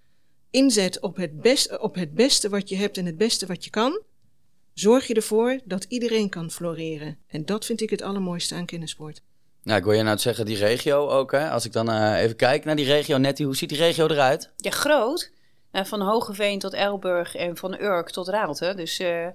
inzet 0.51 0.99
op 0.99 1.15
het, 1.15 1.41
best, 1.41 1.79
op 1.79 1.95
het 1.95 2.13
beste 2.13 2.49
wat 2.49 2.69
je 2.69 2.75
hebt 2.75 2.97
en 2.97 3.05
het 3.05 3.17
beste 3.17 3.45
wat 3.45 3.63
je 3.63 3.69
kan, 3.69 4.01
zorg 4.73 5.07
je 5.07 5.13
ervoor 5.13 5.59
dat 5.65 5.83
iedereen 5.83 6.29
kan 6.29 6.51
floreren. 6.51 7.17
En 7.27 7.45
dat 7.45 7.65
vind 7.65 7.81
ik 7.81 7.89
het 7.89 8.01
allermooiste 8.01 8.55
aan 8.55 8.65
kindersport. 8.65 9.21
Nou, 9.63 9.79
ik 9.79 9.85
wil 9.85 9.93
je 9.93 10.03
nou 10.03 10.17
zeggen, 10.17 10.45
die 10.45 10.57
regio 10.57 11.07
ook. 11.07 11.31
Hè? 11.31 11.49
Als 11.49 11.65
ik 11.65 11.71
dan 11.71 11.89
uh, 11.89 12.21
even 12.21 12.35
kijk 12.35 12.65
naar 12.65 12.75
die 12.75 12.85
regio, 12.85 13.17
Nettie, 13.17 13.45
hoe 13.45 13.55
ziet 13.55 13.69
die 13.69 13.77
regio 13.77 14.07
eruit? 14.07 14.51
Ja, 14.57 14.71
groot. 14.71 15.31
Uh, 15.71 15.83
van 15.83 16.01
Hogeveen 16.01 16.59
tot 16.59 16.73
Elburg 16.73 17.35
en 17.35 17.57
van 17.57 17.81
Urk 17.81 18.09
tot 18.09 18.27
Raalte. 18.27 18.73
Dus 18.75 18.99
uh, 18.99 19.27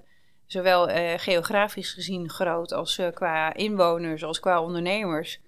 zowel 0.45 0.89
uh, 0.89 1.13
geografisch 1.17 1.93
gezien 1.93 2.29
groot 2.29 2.73
als 2.73 3.01
qua 3.13 3.53
inwoners 3.53 4.23
als 4.23 4.39
qua 4.39 4.61
ondernemers. 4.61 5.39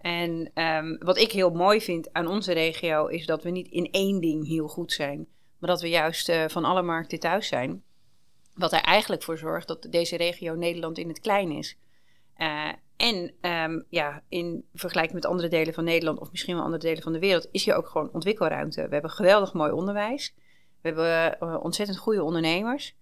En 0.00 0.50
um, 0.54 0.98
wat 0.98 1.18
ik 1.18 1.32
heel 1.32 1.50
mooi 1.50 1.80
vind 1.80 2.12
aan 2.12 2.26
onze 2.26 2.52
regio 2.52 3.06
is 3.06 3.26
dat 3.26 3.42
we 3.42 3.50
niet 3.50 3.68
in 3.68 3.88
één 3.90 4.20
ding 4.20 4.46
heel 4.46 4.68
goed 4.68 4.92
zijn. 4.92 5.26
Maar 5.58 5.70
dat 5.70 5.80
we 5.80 5.88
juist 5.88 6.32
van 6.46 6.64
alle 6.64 6.82
markten 6.82 7.20
thuis 7.20 7.48
zijn. 7.48 7.82
Wat 8.54 8.72
er 8.72 8.80
eigenlijk 8.80 9.22
voor 9.22 9.38
zorgt 9.38 9.68
dat 9.68 9.86
deze 9.90 10.16
regio 10.16 10.54
Nederland 10.54 10.98
in 10.98 11.08
het 11.08 11.20
klein 11.20 11.50
is. 11.50 11.78
En 12.96 13.32
um, 13.40 13.84
ja, 13.88 14.22
in 14.28 14.64
vergelijking 14.74 15.14
met 15.14 15.30
andere 15.30 15.48
delen 15.48 15.74
van 15.74 15.84
Nederland 15.84 16.20
of 16.20 16.30
misschien 16.30 16.54
wel 16.54 16.64
andere 16.64 16.82
delen 16.82 17.02
van 17.02 17.12
de 17.12 17.18
wereld, 17.18 17.48
is 17.50 17.64
hier 17.64 17.74
ook 17.74 17.88
gewoon 17.88 18.12
ontwikkelruimte. 18.12 18.82
We 18.82 18.92
hebben 18.92 19.10
geweldig 19.10 19.52
mooi 19.52 19.72
onderwijs. 19.72 20.34
We 20.82 20.88
hebben 20.88 21.36
uh, 21.42 21.64
ontzettend 21.64 21.98
goede 21.98 22.22
ondernemers. 22.22 22.96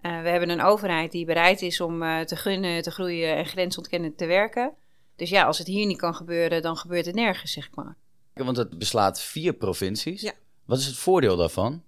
We 0.00 0.08
hebben 0.08 0.50
een 0.50 0.62
overheid 0.62 1.12
die 1.12 1.24
bereid 1.24 1.62
is 1.62 1.80
om 1.80 1.98
te 2.24 2.36
gunnen, 2.36 2.82
te 2.82 2.90
groeien 2.90 3.36
en 3.36 3.46
grensontkennen 3.46 4.14
te 4.14 4.26
werken. 4.26 4.72
Dus 5.20 5.30
ja, 5.30 5.44
als 5.44 5.58
het 5.58 5.66
hier 5.66 5.86
niet 5.86 5.98
kan 5.98 6.14
gebeuren, 6.14 6.62
dan 6.62 6.76
gebeurt 6.76 7.06
het 7.06 7.14
nergens, 7.14 7.52
zeg 7.52 7.70
maar. 7.74 7.96
Want 8.34 8.56
het 8.56 8.78
beslaat 8.78 9.20
vier 9.20 9.52
provincies. 9.52 10.20
Ja. 10.20 10.32
Wat 10.64 10.78
is 10.78 10.86
het 10.86 10.96
voordeel 10.96 11.36
daarvan? 11.36 11.82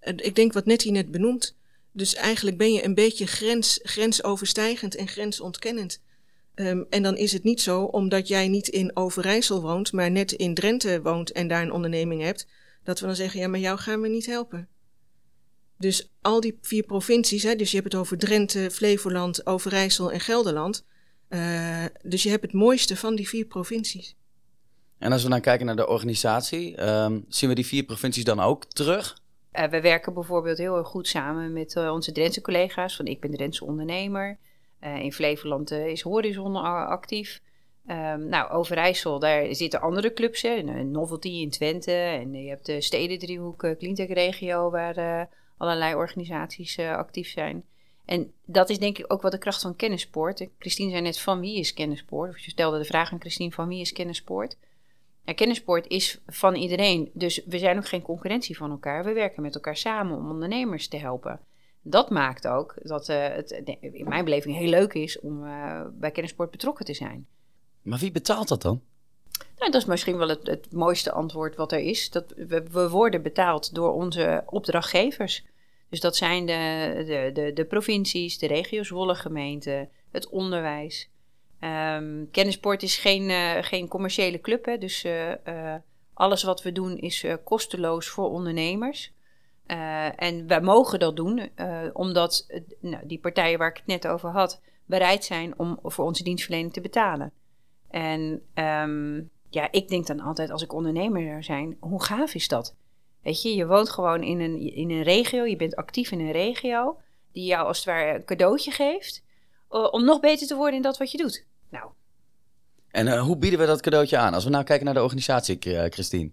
Ik 0.00 0.34
denk 0.34 0.52
wat 0.52 0.66
Nettie 0.66 0.92
net 0.92 1.10
benoemt. 1.10 1.56
Dus 1.92 2.14
eigenlijk 2.14 2.56
ben 2.56 2.72
je 2.72 2.84
een 2.84 2.94
beetje 2.94 3.26
grens, 3.26 3.80
grensoverstijgend 3.82 4.94
en 4.94 5.08
grensontkennend. 5.08 6.02
Um, 6.54 6.86
en 6.90 7.02
dan 7.02 7.16
is 7.16 7.32
het 7.32 7.42
niet 7.42 7.60
zo, 7.60 7.82
omdat 7.82 8.28
jij 8.28 8.48
niet 8.48 8.68
in 8.68 8.96
Overijssel 8.96 9.62
woont, 9.62 9.92
maar 9.92 10.10
net 10.10 10.32
in 10.32 10.54
Drenthe 10.54 11.02
woont 11.02 11.32
en 11.32 11.48
daar 11.48 11.62
een 11.62 11.72
onderneming 11.72 12.22
hebt, 12.22 12.46
dat 12.82 13.00
we 13.00 13.06
dan 13.06 13.16
zeggen, 13.16 13.40
ja, 13.40 13.48
maar 13.48 13.60
jou 13.60 13.78
gaan 13.78 14.00
we 14.00 14.08
niet 14.08 14.26
helpen. 14.26 14.68
Dus 15.78 16.10
al 16.20 16.40
die 16.40 16.58
vier 16.62 16.82
provincies, 16.82 17.42
hè, 17.42 17.56
dus 17.56 17.70
je 17.70 17.76
hebt 17.76 17.92
het 17.92 18.00
over 18.00 18.18
Drenthe, 18.18 18.70
Flevoland, 18.70 19.46
Overijssel 19.46 20.12
en 20.12 20.20
Gelderland. 20.20 20.84
Uh, 21.28 21.84
dus 22.02 22.22
je 22.22 22.30
hebt 22.30 22.42
het 22.42 22.52
mooiste 22.52 22.96
van 22.96 23.14
die 23.14 23.28
vier 23.28 23.44
provincies. 23.44 24.16
En 24.98 25.12
als 25.12 25.22
we 25.22 25.28
dan 25.28 25.40
kijken 25.40 25.66
naar 25.66 25.76
de 25.76 25.88
organisatie, 25.88 26.82
um, 26.88 27.24
zien 27.28 27.48
we 27.48 27.54
die 27.54 27.66
vier 27.66 27.84
provincies 27.84 28.24
dan 28.24 28.40
ook 28.40 28.64
terug? 28.64 29.18
Uh, 29.52 29.64
we 29.64 29.80
werken 29.80 30.14
bijvoorbeeld 30.14 30.58
heel 30.58 30.76
erg 30.76 30.88
goed 30.88 31.08
samen 31.08 31.52
met 31.52 31.74
uh, 31.74 31.92
onze 31.92 32.12
Drentse 32.12 32.40
collega's. 32.40 32.96
Van 32.96 33.06
ik 33.06 33.20
ben 33.20 33.30
Drentse 33.30 33.64
ondernemer. 33.64 34.38
Uh, 34.80 35.02
in 35.02 35.12
Flevoland 35.12 35.72
uh, 35.72 35.86
is 35.86 36.02
Horizon 36.02 36.56
actief. 36.86 37.40
Um, 37.88 38.28
nou, 38.28 38.50
Overijssel, 38.50 39.18
daar 39.18 39.54
zitten 39.54 39.80
andere 39.80 40.12
clubs. 40.12 40.42
Hè. 40.42 40.62
Novelty 40.82 41.28
in 41.28 41.50
Twente. 41.50 41.92
En 41.92 42.32
je 42.32 42.48
hebt 42.48 42.66
de 42.66 42.80
Stedendriehoek, 42.80 43.62
uh, 43.62 43.76
Cleantech 43.76 44.08
Regio, 44.08 44.70
waar 44.70 45.28
allerlei 45.56 45.94
organisaties 45.94 46.78
actief 46.78 47.28
zijn. 47.28 47.64
En 48.06 48.32
dat 48.44 48.70
is 48.70 48.78
denk 48.78 48.98
ik 48.98 49.12
ook 49.12 49.22
wat 49.22 49.32
de 49.32 49.38
kracht 49.38 49.62
van 49.62 49.76
kennissport. 49.76 50.48
Christine 50.58 50.90
zei 50.90 51.02
net 51.02 51.18
van 51.18 51.40
wie 51.40 51.58
is 51.58 51.74
kennissport? 51.74 52.30
Of 52.30 52.38
je 52.38 52.50
stelde 52.50 52.78
de 52.78 52.84
vraag 52.84 53.12
aan 53.12 53.20
Christine 53.20 53.52
van 53.52 53.68
wie 53.68 53.80
is 53.80 53.92
kennissport? 53.92 54.56
Ja, 55.24 55.34
kennissport 55.34 55.86
is 55.88 56.20
van 56.26 56.54
iedereen. 56.54 57.10
Dus 57.12 57.44
we 57.46 57.58
zijn 57.58 57.76
ook 57.76 57.88
geen 57.88 58.02
concurrentie 58.02 58.56
van 58.56 58.70
elkaar. 58.70 59.04
We 59.04 59.12
werken 59.12 59.42
met 59.42 59.54
elkaar 59.54 59.76
samen 59.76 60.16
om 60.16 60.30
ondernemers 60.30 60.88
te 60.88 60.96
helpen. 60.96 61.40
Dat 61.82 62.10
maakt 62.10 62.46
ook 62.46 62.74
dat 62.82 63.08
uh, 63.08 63.28
het 63.28 63.50
in 63.80 64.08
mijn 64.08 64.24
beleving 64.24 64.56
heel 64.56 64.68
leuk 64.68 64.94
is 64.94 65.20
om 65.20 65.44
uh, 65.44 65.80
bij 65.92 66.10
kennissport 66.10 66.50
betrokken 66.50 66.84
te 66.84 66.94
zijn. 66.94 67.26
Maar 67.82 67.98
wie 67.98 68.10
betaalt 68.10 68.48
dat 68.48 68.62
dan? 68.62 68.80
Nou, 69.58 69.70
dat 69.70 69.80
is 69.80 69.86
misschien 69.86 70.16
wel 70.16 70.28
het, 70.28 70.46
het 70.46 70.72
mooiste 70.72 71.12
antwoord 71.12 71.56
wat 71.56 71.72
er 71.72 71.78
is. 71.78 72.10
Dat 72.10 72.32
we, 72.36 72.62
we, 72.70 72.90
worden 72.90 73.22
betaald 73.22 73.74
door 73.74 73.92
onze 73.92 74.42
opdrachtgevers. 74.46 75.44
Dus 75.88 76.00
dat 76.00 76.16
zijn 76.16 76.46
de, 76.46 76.92
de, 77.06 77.30
de, 77.32 77.52
de 77.52 77.64
provincies, 77.64 78.38
de 78.38 78.46
regio's, 78.46 78.86
Zwolle 78.86 79.14
gemeente, 79.14 79.88
het 80.10 80.28
onderwijs. 80.28 81.10
Um, 81.60 82.28
kennisport 82.30 82.82
is 82.82 82.98
geen, 82.98 83.22
uh, 83.30 83.56
geen 83.60 83.88
commerciële 83.88 84.40
club, 84.40 84.64
hè, 84.64 84.78
dus 84.78 85.04
uh, 85.04 85.28
uh, 85.28 85.74
alles 86.14 86.42
wat 86.42 86.62
we 86.62 86.72
doen 86.72 86.96
is 86.96 87.26
kosteloos 87.44 88.08
voor 88.08 88.30
ondernemers. 88.30 89.12
en 90.16 90.46
wij 90.46 90.60
mogen 90.60 90.98
dat 90.98 91.16
doen 91.16 91.50
omdat 91.92 92.46
nou, 92.80 93.06
die 93.06 93.18
partijen 93.18 93.58
waar 93.58 93.70
ik 93.70 93.76
het 93.76 93.86
net 93.86 94.06
over 94.06 94.30
had 94.30 94.60
bereid 94.84 95.24
zijn 95.24 95.58
om 95.58 95.78
voor 95.82 96.04
onze 96.04 96.22
dienstverlening 96.22 96.72
te 96.72 96.80
betalen. 96.80 97.32
En 97.90 98.42
um, 98.54 99.30
ja, 99.50 99.72
ik 99.72 99.88
denk 99.88 100.06
dan 100.06 100.20
altijd 100.20 100.50
als 100.50 100.62
ik 100.62 100.72
ondernemer 100.72 101.22
zou 101.22 101.42
zijn, 101.42 101.76
hoe 101.80 102.02
gaaf 102.02 102.34
is 102.34 102.48
dat? 102.48 102.76
Weet 103.26 103.42
je, 103.42 103.54
je 103.54 103.66
woont 103.66 103.90
gewoon 103.90 104.22
in 104.22 104.40
een, 104.40 104.74
in 104.74 104.90
een 104.90 105.02
regio, 105.02 105.44
je 105.44 105.56
bent 105.56 105.76
actief 105.76 106.10
in 106.10 106.20
een 106.20 106.32
regio 106.32 106.98
die 107.32 107.44
jou 107.44 107.66
als 107.66 107.76
het 107.76 107.86
ware 107.86 108.14
een 108.14 108.24
cadeautje 108.24 108.70
geeft 108.70 109.22
om 109.68 110.04
nog 110.04 110.20
beter 110.20 110.46
te 110.46 110.54
worden 110.54 110.74
in 110.74 110.82
dat 110.82 110.98
wat 110.98 111.10
je 111.10 111.18
doet. 111.18 111.44
Nou. 111.70 111.90
En 112.90 113.06
uh, 113.06 113.22
hoe 113.22 113.36
bieden 113.36 113.58
we 113.58 113.66
dat 113.66 113.80
cadeautje 113.80 114.16
aan? 114.16 114.34
Als 114.34 114.44
we 114.44 114.50
nou 114.50 114.64
kijken 114.64 114.84
naar 114.84 114.94
de 114.94 115.02
organisatie, 115.02 115.58
uh, 115.66 115.84
Christine. 115.84 116.30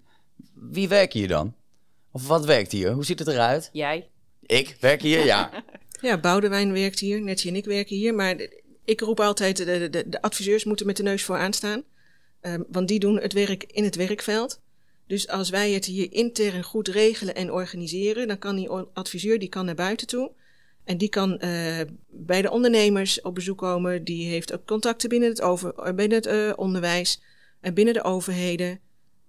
Wie 0.53 0.87
werkt 0.87 1.13
hier 1.13 1.27
dan? 1.27 1.55
Of 2.11 2.27
wat 2.27 2.45
werkt 2.45 2.71
hier? 2.71 2.91
Hoe 2.91 3.05
ziet 3.05 3.19
het 3.19 3.27
eruit? 3.27 3.69
Jij. 3.71 4.09
Ik 4.41 4.77
werk 4.79 5.01
hier, 5.01 5.25
ja. 5.25 5.49
ja, 6.01 6.17
Boudewijn 6.17 6.73
werkt 6.73 6.99
hier, 6.99 7.21
Netje 7.21 7.49
en 7.49 7.55
ik 7.55 7.65
werken 7.65 7.95
hier. 7.95 8.13
Maar 8.13 8.47
ik 8.85 8.99
roep 8.99 9.19
altijd, 9.19 9.57
de, 9.57 9.89
de, 9.89 10.09
de 10.09 10.21
adviseurs 10.21 10.63
moeten 10.63 10.85
met 10.85 10.97
de 10.97 11.03
neus 11.03 11.23
voor 11.23 11.37
aanstaan. 11.37 11.83
Um, 12.41 12.65
want 12.67 12.87
die 12.87 12.99
doen 12.99 13.19
het 13.19 13.33
werk 13.33 13.63
in 13.63 13.83
het 13.83 13.95
werkveld. 13.95 14.61
Dus 15.13 15.27
als 15.27 15.49
wij 15.49 15.71
het 15.71 15.85
hier 15.85 16.11
intern 16.11 16.63
goed 16.63 16.87
regelen 16.87 17.35
en 17.35 17.51
organiseren, 17.51 18.27
dan 18.27 18.37
kan 18.37 18.55
die 18.55 18.69
adviseur 18.69 19.39
die 19.39 19.49
kan 19.49 19.65
naar 19.65 19.75
buiten 19.75 20.07
toe. 20.07 20.31
En 20.83 20.97
die 20.97 21.09
kan 21.09 21.31
uh, 21.31 21.81
bij 22.07 22.41
de 22.41 22.51
ondernemers 22.51 23.21
op 23.21 23.35
bezoek 23.35 23.57
komen. 23.57 24.03
Die 24.03 24.27
heeft 24.27 24.53
ook 24.53 24.65
contacten 24.65 25.09
binnen 25.09 25.29
het, 25.29 25.41
over, 25.41 25.73
eh, 25.73 25.93
binnen 25.93 26.17
het 26.17 26.27
uh, 26.27 26.53
onderwijs 26.55 27.21
en 27.61 27.73
binnen 27.73 27.93
de 27.93 28.03
overheden. 28.03 28.79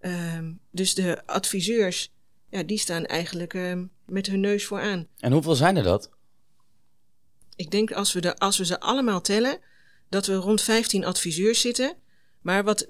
Uh, 0.00 0.38
dus 0.70 0.94
de 0.94 1.26
adviseurs, 1.26 2.12
ja, 2.50 2.62
die 2.62 2.78
staan 2.78 3.04
eigenlijk 3.04 3.54
ehm, 3.54 3.84
met 4.06 4.26
hun 4.26 4.40
neus 4.40 4.64
vooraan. 4.64 5.06
En 5.18 5.32
hoeveel 5.32 5.54
zijn 5.54 5.76
er 5.76 5.82
dat? 5.82 6.10
Ik 7.56 7.70
denk 7.70 7.92
als 7.92 8.12
we, 8.12 8.20
de, 8.20 8.36
als 8.36 8.58
we 8.58 8.64
ze 8.64 8.80
allemaal 8.80 9.20
tellen, 9.20 9.58
dat 10.08 10.26
we 10.26 10.34
rond 10.34 10.62
15 10.62 11.04
adviseurs 11.04 11.60
zitten. 11.60 11.96
Maar 12.40 12.64
wat 12.64 12.86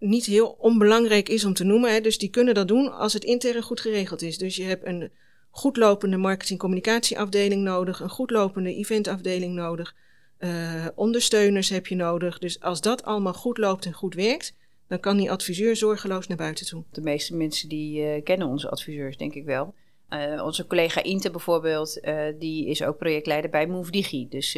niet 0.00 0.26
heel 0.26 0.56
onbelangrijk 0.58 1.28
is 1.28 1.44
om 1.44 1.54
te 1.54 1.64
noemen, 1.64 1.92
hè, 1.92 2.00
dus 2.00 2.18
die 2.18 2.30
kunnen 2.30 2.54
dat 2.54 2.68
doen 2.68 2.92
als 2.92 3.12
het 3.12 3.24
intern 3.24 3.62
goed 3.62 3.80
geregeld 3.80 4.22
is. 4.22 4.38
Dus 4.38 4.56
je 4.56 4.64
hebt 4.64 4.86
een 4.86 5.10
goed 5.50 5.76
lopende 5.76 6.16
marketing-communicatieafdeling 6.16 7.62
nodig, 7.62 8.00
een 8.00 8.08
goed 8.08 8.30
lopende 8.30 8.74
eventafdeling 8.74 9.54
nodig, 9.54 9.94
uh, 10.38 10.86
ondersteuners 10.94 11.68
heb 11.68 11.86
je 11.86 11.94
nodig. 11.94 12.38
Dus 12.38 12.60
als 12.60 12.80
dat 12.80 13.04
allemaal 13.04 13.34
goed 13.34 13.58
loopt 13.58 13.86
en 13.86 13.92
goed 13.92 14.14
werkt, 14.14 14.56
dan 14.88 15.00
kan 15.00 15.16
die 15.16 15.30
adviseur 15.30 15.76
zorgeloos 15.76 16.26
naar 16.26 16.36
buiten 16.36 16.66
toe. 16.66 16.84
De 16.90 17.00
meeste 17.00 17.36
mensen 17.36 17.68
die 17.68 18.02
uh, 18.02 18.22
kennen 18.22 18.48
onze 18.48 18.70
adviseurs, 18.70 19.16
denk 19.16 19.34
ik 19.34 19.44
wel. 19.44 19.74
Uh, 20.10 20.44
onze 20.44 20.66
collega 20.66 21.02
Inte 21.02 21.30
bijvoorbeeld, 21.30 22.00
die 22.38 22.66
is 22.66 22.82
ook 22.82 22.98
projectleider 22.98 23.50
bij 23.50 23.66
Move 23.66 23.90
Digi. 23.90 24.28
Dus 24.28 24.52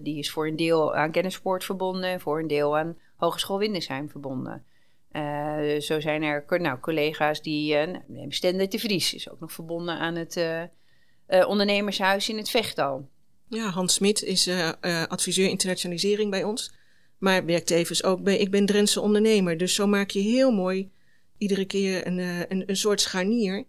die 0.00 0.18
is 0.18 0.30
voor 0.30 0.46
een 0.46 0.56
deel 0.56 0.94
aan 0.94 1.10
kennissport 1.10 1.64
verbonden, 1.64 2.20
voor 2.20 2.40
een 2.40 2.46
deel 2.46 2.78
aan 2.78 2.98
Hogeschool 3.16 3.58
Windesheim 3.58 4.10
verbonden. 4.10 4.64
Uh, 5.12 5.80
zo 5.80 6.00
zijn 6.00 6.22
er 6.22 6.44
nou, 6.48 6.80
collega's 6.80 7.42
die. 7.42 7.74
Uh, 7.74 7.94
nou, 8.06 8.32
Stende 8.32 8.68
de 8.68 8.78
Vries 8.78 9.14
is 9.14 9.30
ook 9.30 9.40
nog 9.40 9.52
verbonden 9.52 9.98
aan 9.98 10.14
het 10.14 10.36
uh, 10.36 11.48
ondernemershuis 11.48 12.28
in 12.28 12.36
het 12.36 12.50
Vechtal. 12.50 13.08
Ja, 13.48 13.70
Hans 13.70 13.94
Smit 13.94 14.22
is 14.22 14.48
adviseur 15.08 15.48
internationalisering 15.48 16.30
bij 16.30 16.44
ons. 16.44 16.72
Maar 17.18 17.44
werkt 17.44 17.66
tevens 17.66 18.04
ook 18.04 18.22
bij. 18.22 18.36
Ik 18.36 18.50
ben 18.50 18.66
Drentse 18.66 19.00
ondernemer. 19.00 19.56
Dus 19.56 19.74
zo 19.74 19.86
maak 19.86 20.10
je 20.10 20.20
heel 20.20 20.50
mooi 20.50 20.90
iedere 21.38 21.64
keer 21.64 22.06
een, 22.06 22.18
een, 22.48 22.62
een 22.66 22.76
soort 22.76 23.00
scharnier. 23.00 23.64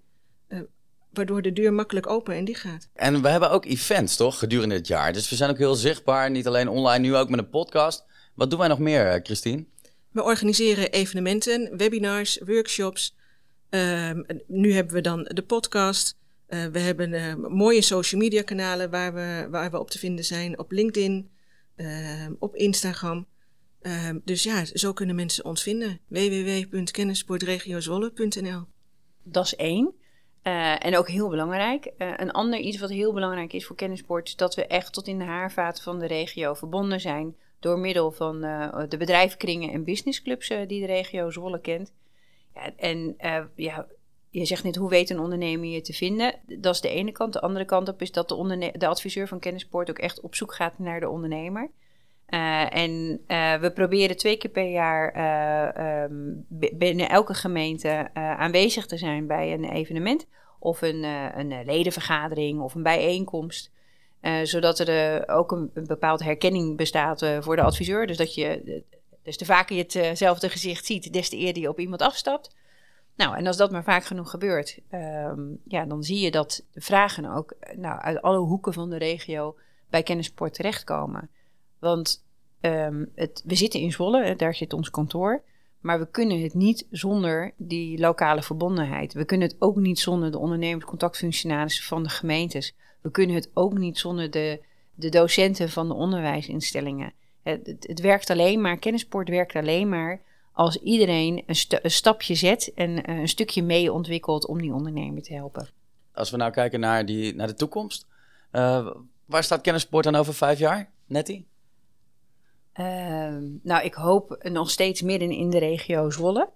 waardoor 1.13 1.41
de 1.41 1.53
deur 1.53 1.73
makkelijk 1.73 2.07
open 2.07 2.35
en 2.35 2.45
dicht 2.45 2.61
gaat. 2.61 2.89
En 2.93 3.21
we 3.21 3.29
hebben 3.29 3.51
ook 3.51 3.65
events, 3.65 4.15
toch? 4.15 4.39
Gedurende 4.39 4.75
het 4.75 4.87
jaar. 4.87 5.13
Dus 5.13 5.29
we 5.29 5.35
zijn 5.35 5.49
ook 5.49 5.57
heel 5.57 5.75
zichtbaar. 5.75 6.31
Niet 6.31 6.47
alleen 6.47 6.69
online, 6.69 6.99
nu 6.99 7.15
ook 7.15 7.29
met 7.29 7.39
een 7.39 7.49
podcast. 7.49 8.05
Wat 8.35 8.49
doen 8.49 8.59
wij 8.59 8.67
nog 8.67 8.79
meer, 8.79 9.19
Christine? 9.23 9.65
We 10.11 10.23
organiseren 10.23 10.91
evenementen, 10.91 11.77
webinars, 11.77 12.39
workshops. 12.45 13.15
Uh, 13.69 14.11
nu 14.47 14.73
hebben 14.73 14.93
we 14.93 15.01
dan 15.01 15.23
de 15.23 15.43
podcast. 15.43 16.17
Uh, 16.49 16.65
we 16.65 16.79
hebben 16.79 17.13
uh, 17.13 17.35
mooie 17.35 17.81
social 17.81 18.21
media 18.21 18.41
kanalen 18.41 18.89
waar 18.89 19.13
we, 19.13 19.47
waar 19.49 19.71
we 19.71 19.79
op 19.79 19.89
te 19.89 19.99
vinden 19.99 20.25
zijn. 20.25 20.59
Op 20.59 20.71
LinkedIn, 20.71 21.29
ehm, 21.75 22.33
op 22.39 22.55
Instagram. 22.55 23.27
Ehm, 23.81 24.19
dus 24.23 24.43
ja, 24.43 24.65
zo 24.65 24.93
kunnen 24.93 25.15
mensen 25.15 25.45
ons 25.45 25.63
vinden. 25.63 25.99
www.kennisportregiozwolle.nl 26.07 28.63
Dat 29.23 29.45
is 29.45 29.55
één. 29.55 29.93
Uh, 30.43 30.85
en 30.85 30.97
ook 30.97 31.09
heel 31.09 31.29
belangrijk. 31.29 31.91
Uh, 31.97 32.13
een 32.17 32.31
ander 32.31 32.59
iets 32.59 32.79
wat 32.79 32.89
heel 32.89 33.13
belangrijk 33.13 33.53
is 33.53 33.65
voor 33.65 33.75
kennisport... 33.75 34.27
is 34.27 34.35
dat 34.35 34.55
we 34.55 34.67
echt 34.67 34.93
tot 34.93 35.07
in 35.07 35.17
de 35.17 35.25
haarvaten 35.25 35.83
van 35.83 35.99
de 35.99 36.07
regio 36.07 36.53
verbonden 36.53 36.99
zijn 36.99 37.35
door 37.61 37.79
middel 37.79 38.11
van 38.11 38.45
uh, 38.45 38.83
de 38.89 38.97
bedrijfskringen 38.97 39.71
en 39.71 39.83
businessclubs 39.83 40.49
uh, 40.49 40.59
die 40.67 40.79
de 40.79 40.85
regio 40.85 41.29
Zwolle 41.29 41.61
kent. 41.61 41.93
Ja, 42.55 42.71
en 42.75 43.15
uh, 43.19 43.43
ja, 43.55 43.87
je 44.29 44.45
zegt 44.45 44.63
net, 44.63 44.75
hoe 44.75 44.89
weet 44.89 45.09
een 45.09 45.19
ondernemer 45.19 45.67
je 45.67 45.81
te 45.81 45.93
vinden? 45.93 46.35
Dat 46.45 46.73
is 46.73 46.81
de 46.81 46.89
ene 46.89 47.11
kant. 47.11 47.33
De 47.33 47.41
andere 47.41 47.65
kant 47.65 47.89
op 47.89 48.01
is 48.01 48.11
dat 48.11 48.29
de, 48.29 48.73
de 48.77 48.87
adviseur 48.87 49.27
van 49.27 49.39
Kennisport 49.39 49.89
ook 49.89 49.99
echt 49.99 50.21
op 50.21 50.35
zoek 50.35 50.53
gaat 50.53 50.79
naar 50.79 50.99
de 50.99 51.09
ondernemer. 51.09 51.71
en 52.69 53.21
we 53.61 53.71
proberen 53.73 54.17
twee 54.17 54.37
keer 54.37 54.51
per 54.51 54.69
jaar 54.69 56.03
um, 56.03 56.45
binnen 56.49 57.09
elke 57.09 57.33
gemeente 57.33 58.13
aanwezig 58.13 58.85
te 58.85 58.97
zijn 58.97 59.27
bij 59.27 59.53
een 59.53 59.65
evenement. 59.65 60.27
Of 60.59 60.81
een, 60.81 61.03
een 61.03 61.65
ledenvergadering 61.65 62.61
of 62.61 62.75
een 62.75 62.83
bijeenkomst. 62.83 63.71
Uh, 64.21 64.39
zodat 64.43 64.79
er 64.79 65.19
uh, 65.29 65.35
ook 65.35 65.51
een, 65.51 65.71
een, 65.73 65.87
bepaalde 65.87 66.23
herkenning 66.23 66.77
bestaat 66.77 67.21
uh, 67.21 67.41
voor 67.41 67.55
de 67.55 67.61
adviseur. 67.61 68.07
Dus 68.07 68.17
dat 68.17 68.33
je, 68.33 68.83
dus 69.23 69.37
te 69.37 69.45
vaker 69.45 69.75
je 69.75 69.81
hetzelfde 69.81 70.49
gezicht 70.49 70.85
ziet, 70.85 71.13
des 71.13 71.29
te 71.29 71.37
eerder 71.37 71.61
je 71.61 71.69
op 71.69 71.79
iemand 71.79 72.01
afstapt. 72.01 72.55
Nou, 73.15 73.37
en 73.37 73.47
als 73.47 73.57
dat 73.57 73.71
maar 73.71 73.83
vaak 73.83 74.03
genoeg 74.03 74.29
gebeurt, 74.29 74.79
um, 74.91 75.61
ja, 75.65 75.85
dan 75.85 76.03
zie 76.03 76.19
je 76.19 76.31
dat 76.31 76.65
de 76.71 76.81
vragen 76.81 77.25
ook 77.25 77.55
nou, 77.75 77.99
uit 77.99 78.21
alle 78.21 78.37
hoeken 78.37 78.73
van 78.73 78.89
de 78.89 78.97
regio 78.97 79.57
bij 79.89 80.03
kennisport 80.03 80.53
terechtkomen. 80.53 81.29
Want 81.79 82.25
um, 82.61 83.11
het, 83.15 83.43
we 83.45 83.55
zitten 83.55 83.79
in 83.79 83.91
Zwolle, 83.91 84.35
daar 84.35 84.55
zit 84.55 84.73
ons 84.73 84.89
kantoor. 84.89 85.43
Maar 85.81 85.99
we 85.99 86.07
kunnen 86.11 86.41
het 86.41 86.53
niet 86.53 86.87
zonder 86.91 87.51
die 87.57 87.99
lokale 87.99 88.43
verbondenheid. 88.43 89.13
We 89.13 89.25
kunnen 89.25 89.47
het 89.47 89.57
ook 89.59 89.75
niet 89.75 89.99
zonder 89.99 90.31
de 90.31 90.37
ondernemerscontactfunctionarissen 90.37 91.83
van 91.83 92.03
de 92.03 92.09
gemeentes. 92.09 92.75
We 93.01 93.11
kunnen 93.11 93.35
het 93.35 93.49
ook 93.53 93.77
niet 93.77 93.97
zonder 93.97 94.31
de, 94.31 94.61
de 94.95 95.09
docenten 95.09 95.69
van 95.69 95.87
de 95.87 95.93
onderwijsinstellingen. 95.93 97.13
Het, 97.43 97.75
het, 97.79 97.99
werkt 97.99 98.29
alleen 98.29 98.61
maar, 98.61 98.77
kennisport 98.77 99.29
werkt 99.29 99.55
alleen 99.55 99.89
maar 99.89 100.21
als 100.51 100.77
iedereen 100.77 101.43
een, 101.45 101.91
stapje 101.91 102.35
zet 102.35 102.71
en 102.75 102.89
uh, 102.89 103.19
een 103.19 103.27
stukje 103.27 103.63
mee 103.63 103.93
ontwikkelt 103.93 104.47
om 104.47 104.61
die 104.61 104.73
ondernemer 104.73 105.21
te 105.21 105.33
helpen. 105.33 105.69
Als 106.13 106.31
we 106.31 106.37
nou 106.37 106.51
kijken 106.51 106.79
naar, 106.79 107.05
die, 107.05 107.35
naar 107.35 107.47
de 107.47 107.53
toekomst, 107.53 108.05
uh, 108.51 108.87
waar 109.25 109.43
staat 109.43 109.61
kennisport 109.61 110.03
dan 110.03 110.15
over 110.15 110.33
vijf 110.33 110.59
jaar, 110.59 110.89
Nettie? 111.05 111.47
Uh, 112.79 113.37
nou, 113.63 113.83
ik 113.83 113.93
hoop 113.93 114.37
nog 114.43 114.69
steeds 114.69 115.01
midden 115.01 115.31
in 115.31 115.49
de 115.49 115.57
regio 115.57 116.09
Zwolle. 116.09 116.49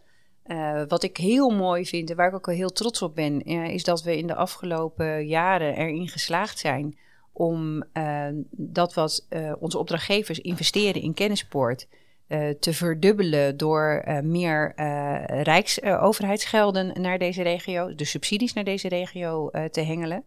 Uh, 0.46 0.82
wat 0.88 1.04
ik 1.04 1.18
heel 1.18 1.50
mooi 1.50 1.86
vind 1.86 2.10
en 2.10 2.16
waar 2.16 2.28
ik 2.28 2.36
ook 2.36 2.52
heel 2.52 2.72
trots 2.72 3.02
op 3.02 3.16
ben, 3.16 3.52
uh, 3.52 3.68
is 3.68 3.84
dat 3.84 4.04
we 4.04 4.18
in 4.18 4.28
de 4.28 4.36
afgelopen 4.36 5.28
jaren 5.28 5.76
erin 5.76 6.08
geslaagd 6.08 6.60
zijn 6.60 6.98
om 7.32 7.84
uh, 7.94 8.28
dat 8.52 8.94
wat 8.94 9.28
onze 9.60 9.78
opdrachtgevers 9.78 10.40
investeren 10.40 11.02
in 11.02 11.14
kennisport 11.14 11.88
te 12.60 12.74
verdubbelen 12.74 13.58
door 13.58 14.04
meer 14.24 14.74
rijksoverheidsgelden 15.44 17.02
naar 17.02 17.18
deze 17.18 17.42
regio, 17.42 17.96
de 17.96 18.06
subsidies 18.06 18.54
naar 18.54 18.64
deze 18.64 18.88
regio 18.88 19.50
te 19.72 19.82
hengelen. 19.82 20.24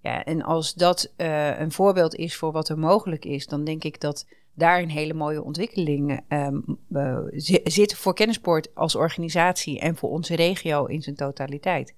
Ja, 0.00 0.24
en 0.24 0.42
als 0.42 0.74
dat 0.74 1.12
een 1.16 1.72
voorbeeld 1.72 2.14
is 2.14 2.36
voor 2.36 2.52
wat 2.52 2.68
er 2.68 2.78
mogelijk 2.78 3.24
is, 3.24 3.46
dan 3.46 3.64
denk 3.64 3.84
ik 3.84 4.00
dat 4.00 4.26
daar 4.58 4.82
een 4.82 4.90
hele 4.90 5.14
mooie 5.14 5.42
ontwikkeling 5.42 6.20
um, 6.28 6.78
uh, 6.90 7.18
zit 7.64 7.94
voor 7.94 8.14
Kennisport 8.14 8.74
als 8.74 8.94
organisatie 8.94 9.80
en 9.80 9.96
voor 9.96 10.10
onze 10.10 10.36
regio 10.36 10.84
in 10.84 11.02
zijn 11.02 11.16
totaliteit. 11.16 11.94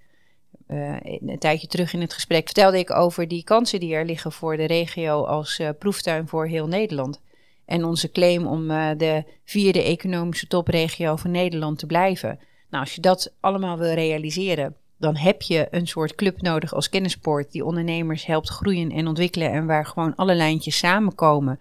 eh, 0.66 0.96
een 1.02 1.38
tijdje 1.38 1.66
terug 1.66 1.92
in 1.92 2.00
het 2.00 2.12
gesprek 2.12 2.44
vertelde 2.44 2.78
ik 2.78 2.90
over 2.90 3.28
die 3.28 3.44
kansen 3.44 3.80
die 3.80 3.94
er 3.94 4.04
liggen 4.04 4.32
voor 4.32 4.56
de 4.56 4.64
regio 4.64 5.24
als 5.24 5.58
eh, 5.58 5.68
proeftuin 5.78 6.28
voor 6.28 6.46
heel 6.46 6.66
Nederland. 6.66 7.20
En 7.64 7.84
onze 7.84 8.10
claim 8.10 8.46
om 8.46 8.70
eh, 8.70 8.90
de 8.96 9.24
vierde 9.44 9.82
economische 9.82 10.46
topregio 10.46 11.16
van 11.16 11.30
Nederland 11.30 11.78
te 11.78 11.86
blijven. 11.86 12.38
Nou, 12.70 12.84
als 12.84 12.94
je 12.94 13.00
dat 13.00 13.34
allemaal 13.40 13.78
wil 13.78 13.92
realiseren, 13.92 14.76
dan 15.00 15.16
heb 15.16 15.42
je 15.42 15.66
een 15.70 15.86
soort 15.86 16.14
club 16.14 16.42
nodig 16.42 16.74
als 16.74 16.88
kennisport 16.88 17.52
die 17.52 17.64
ondernemers 17.64 18.26
helpt 18.26 18.48
groeien 18.48 18.90
en 18.90 19.06
ontwikkelen 19.06 19.50
en 19.50 19.66
waar 19.66 19.86
gewoon 19.86 20.14
alle 20.14 20.34
lijntjes 20.34 20.78
samenkomen. 20.78 21.60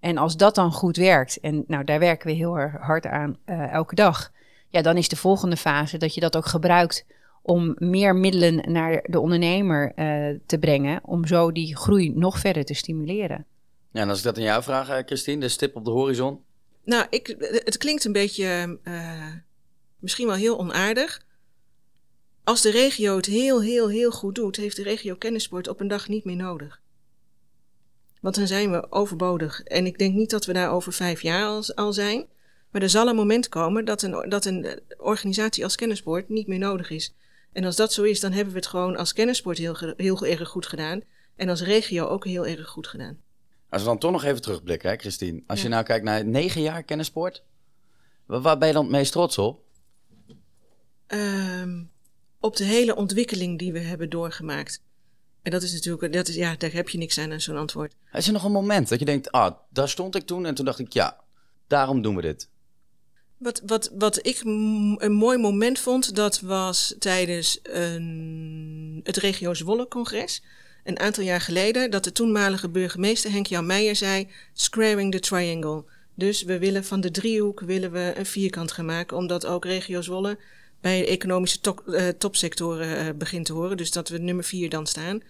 En 0.00 0.18
als 0.18 0.36
dat 0.36 0.54
dan 0.54 0.72
goed 0.72 0.96
werkt, 0.96 1.40
en 1.40 1.64
nou 1.66 1.84
daar 1.84 1.98
werken 1.98 2.26
we 2.26 2.32
heel 2.32 2.58
erg 2.58 2.72
hard 2.80 3.06
aan 3.06 3.38
elke 3.70 3.94
dag, 3.94 4.32
ja, 4.68 4.82
dan 4.82 4.96
is 4.96 5.08
de 5.08 5.16
volgende 5.16 5.56
fase 5.56 5.98
dat 5.98 6.14
je 6.14 6.20
dat 6.20 6.36
ook 6.36 6.46
gebruikt 6.46 7.06
om 7.42 7.74
meer 7.78 8.16
middelen 8.16 8.72
naar 8.72 9.04
de 9.06 9.20
ondernemer 9.20 9.92
uh, 9.96 10.38
te 10.46 10.58
brengen, 10.58 11.00
om 11.04 11.26
zo 11.26 11.52
die 11.52 11.76
groei 11.76 12.12
nog 12.14 12.38
verder 12.38 12.64
te 12.64 12.74
stimuleren. 12.74 13.46
Ja, 13.90 14.00
en 14.00 14.08
als 14.08 14.18
ik 14.18 14.24
dat 14.24 14.36
aan 14.36 14.42
jou 14.42 14.62
vraag, 14.62 14.90
uh, 14.90 14.96
Christine, 15.06 15.40
de 15.40 15.48
stip 15.48 15.76
op 15.76 15.84
de 15.84 15.90
horizon? 15.90 16.40
Nou, 16.84 17.06
ik, 17.10 17.34
het 17.64 17.76
klinkt 17.76 18.04
een 18.04 18.12
beetje 18.12 18.78
uh, 18.84 19.32
misschien 19.98 20.26
wel 20.26 20.36
heel 20.36 20.58
onaardig. 20.58 21.24
Als 22.46 22.62
de 22.62 22.70
regio 22.70 23.16
het 23.16 23.26
heel, 23.26 23.62
heel, 23.62 23.88
heel 23.88 24.10
goed 24.10 24.34
doet, 24.34 24.56
heeft 24.56 24.76
de 24.76 24.82
regio 24.82 25.14
kennisport 25.14 25.68
op 25.68 25.80
een 25.80 25.88
dag 25.88 26.08
niet 26.08 26.24
meer 26.24 26.36
nodig. 26.36 26.80
Want 28.20 28.34
dan 28.34 28.46
zijn 28.46 28.70
we 28.70 28.92
overbodig. 28.92 29.62
En 29.62 29.86
ik 29.86 29.98
denk 29.98 30.14
niet 30.14 30.30
dat 30.30 30.44
we 30.44 30.52
daar 30.52 30.70
over 30.70 30.92
vijf 30.92 31.22
jaar 31.22 31.46
al, 31.46 31.74
al 31.74 31.92
zijn. 31.92 32.26
Maar 32.70 32.82
er 32.82 32.88
zal 32.88 33.08
een 33.08 33.16
moment 33.16 33.48
komen 33.48 33.84
dat 33.84 34.02
een, 34.02 34.28
dat 34.28 34.44
een 34.44 34.80
organisatie 34.96 35.64
als 35.64 35.74
kennisport 35.74 36.28
niet 36.28 36.46
meer 36.46 36.58
nodig 36.58 36.90
is. 36.90 37.14
En 37.52 37.64
als 37.64 37.76
dat 37.76 37.92
zo 37.92 38.02
is, 38.02 38.20
dan 38.20 38.32
hebben 38.32 38.52
we 38.52 38.58
het 38.58 38.68
gewoon 38.68 38.96
als 38.96 39.12
kennisport 39.12 39.58
heel, 39.58 39.76
heel 39.96 40.26
erg 40.26 40.48
goed 40.48 40.66
gedaan. 40.66 41.02
En 41.36 41.48
als 41.48 41.62
regio 41.62 42.06
ook 42.06 42.24
heel 42.24 42.46
erg 42.46 42.68
goed 42.68 42.86
gedaan. 42.86 43.18
Als 43.68 43.82
we 43.82 43.88
dan 43.88 43.98
toch 43.98 44.12
nog 44.12 44.24
even 44.24 44.42
terugblikken, 44.42 44.90
hè, 44.90 44.96
Christine. 44.96 45.42
Als 45.46 45.62
je 45.62 45.68
nou 45.68 45.84
kijkt 45.84 46.04
naar 46.04 46.24
negen 46.24 46.62
jaar 46.62 46.82
kennisport, 46.82 47.42
waar 48.26 48.58
ben 48.58 48.68
je 48.68 48.74
dan 48.74 48.82
het 48.82 48.92
meest 48.92 49.12
trots 49.12 49.38
op? 49.38 49.64
Um, 51.08 51.94
op 52.46 52.56
de 52.56 52.64
hele 52.64 52.96
ontwikkeling 52.96 53.58
die 53.58 53.72
we 53.72 53.78
hebben 53.78 54.10
doorgemaakt. 54.10 54.80
En 55.42 55.50
dat 55.50 55.62
is 55.62 55.72
natuurlijk, 55.72 56.12
dat 56.12 56.28
is, 56.28 56.34
ja, 56.34 56.54
daar 56.56 56.72
heb 56.72 56.88
je 56.88 56.98
niks 56.98 57.18
aan 57.18 57.32
aan 57.32 57.40
zo'n 57.40 57.56
antwoord. 57.56 57.94
Is 58.12 58.26
er 58.26 58.32
nog 58.32 58.44
een 58.44 58.52
moment 58.52 58.88
dat 58.88 58.98
je 58.98 59.04
denkt, 59.04 59.32
ah, 59.32 59.56
daar 59.70 59.88
stond 59.88 60.14
ik 60.14 60.26
toen 60.26 60.46
en 60.46 60.54
toen 60.54 60.64
dacht 60.64 60.78
ik, 60.78 60.92
ja, 60.92 61.20
daarom 61.66 62.02
doen 62.02 62.16
we 62.16 62.22
dit? 62.22 62.48
Wat, 63.38 63.62
wat, 63.66 63.90
wat 63.98 64.26
ik 64.26 64.40
een 64.44 65.12
mooi 65.12 65.38
moment 65.38 65.78
vond, 65.78 66.14
dat 66.14 66.40
was 66.40 66.94
tijdens 66.98 67.58
een, 67.62 69.00
het 69.02 69.16
Regio 69.16 69.54
Zwolle-congres. 69.54 70.42
Een 70.84 70.98
aantal 70.98 71.24
jaar 71.24 71.40
geleden, 71.40 71.90
dat 71.90 72.04
de 72.04 72.12
toenmalige 72.12 72.68
burgemeester 72.68 73.30
Henk-Jan 73.30 73.66
Meijer 73.66 73.96
zei: 73.96 74.28
Squaring 74.52 75.12
the 75.12 75.20
triangle. 75.20 75.84
Dus 76.14 76.42
we 76.42 76.58
willen 76.58 76.84
van 76.84 77.00
de 77.00 77.10
driehoek 77.10 77.60
willen 77.60 77.92
we 77.92 78.12
een 78.16 78.26
vierkant 78.26 78.72
gaan 78.72 78.84
maken, 78.84 79.16
omdat 79.16 79.46
ook 79.46 79.64
Regio 79.64 80.00
Zwolle 80.00 80.38
bij 80.80 81.00
de 81.00 81.06
economische 81.06 81.60
top, 81.60 81.82
uh, 81.86 82.08
topsectoren 82.08 83.06
uh, 83.06 83.12
begint 83.14 83.46
te 83.46 83.52
horen. 83.52 83.76
Dus 83.76 83.90
dat 83.90 84.08
we 84.08 84.18
nummer 84.18 84.44
vier 84.44 84.68
dan 84.68 84.86
staan. 84.86 85.22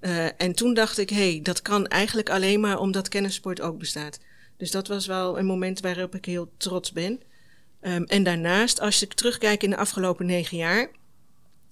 Uh, 0.00 0.24
en 0.36 0.52
toen 0.52 0.74
dacht 0.74 0.98
ik, 0.98 1.10
hey, 1.10 1.40
dat 1.42 1.62
kan 1.62 1.86
eigenlijk 1.86 2.30
alleen 2.30 2.60
maar 2.60 2.78
omdat 2.78 3.08
kennissport 3.08 3.60
ook 3.60 3.78
bestaat. 3.78 4.18
Dus 4.56 4.70
dat 4.70 4.88
was 4.88 5.06
wel 5.06 5.38
een 5.38 5.46
moment 5.46 5.80
waarop 5.80 6.14
ik 6.14 6.24
heel 6.24 6.52
trots 6.56 6.92
ben. 6.92 7.20
Um, 7.82 8.04
en 8.04 8.22
daarnaast, 8.22 8.80
als 8.80 9.00
je 9.00 9.08
terugkijkt 9.08 9.62
in 9.62 9.70
de 9.70 9.76
afgelopen 9.76 10.26
negen 10.26 10.56
jaar, 10.56 10.90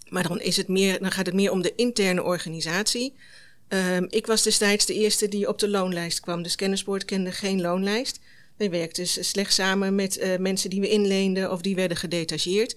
maar 0.09 0.29
dan, 0.29 0.41
is 0.41 0.57
het 0.57 0.69
meer, 0.69 1.01
dan 1.01 1.11
gaat 1.11 1.27
het 1.27 1.35
meer 1.35 1.51
om 1.51 1.63
de 1.63 1.75
interne 1.75 2.23
organisatie. 2.23 3.15
Um, 3.69 4.07
ik 4.11 4.27
was 4.27 4.43
destijds 4.43 4.87
de 4.87 4.95
eerste 4.95 5.29
die 5.29 5.49
op 5.49 5.59
de 5.59 5.69
loonlijst 5.69 6.21
kwam. 6.21 6.43
Dus 6.43 6.57
Kennispoort 6.57 7.05
kende 7.05 7.33
geen 7.33 7.61
loonlijst. 7.61 8.21
Wij 8.57 8.71
werkten 8.71 9.03
dus 9.03 9.29
slechts 9.29 9.55
samen 9.55 9.95
met 9.95 10.39
mensen 10.39 10.71
die 10.71 10.81
we 10.81 10.89
inleenden 10.89 11.53
of 11.53 11.61
die 11.61 11.75
werden 11.75 11.97
gedetacheerd. 11.97 12.77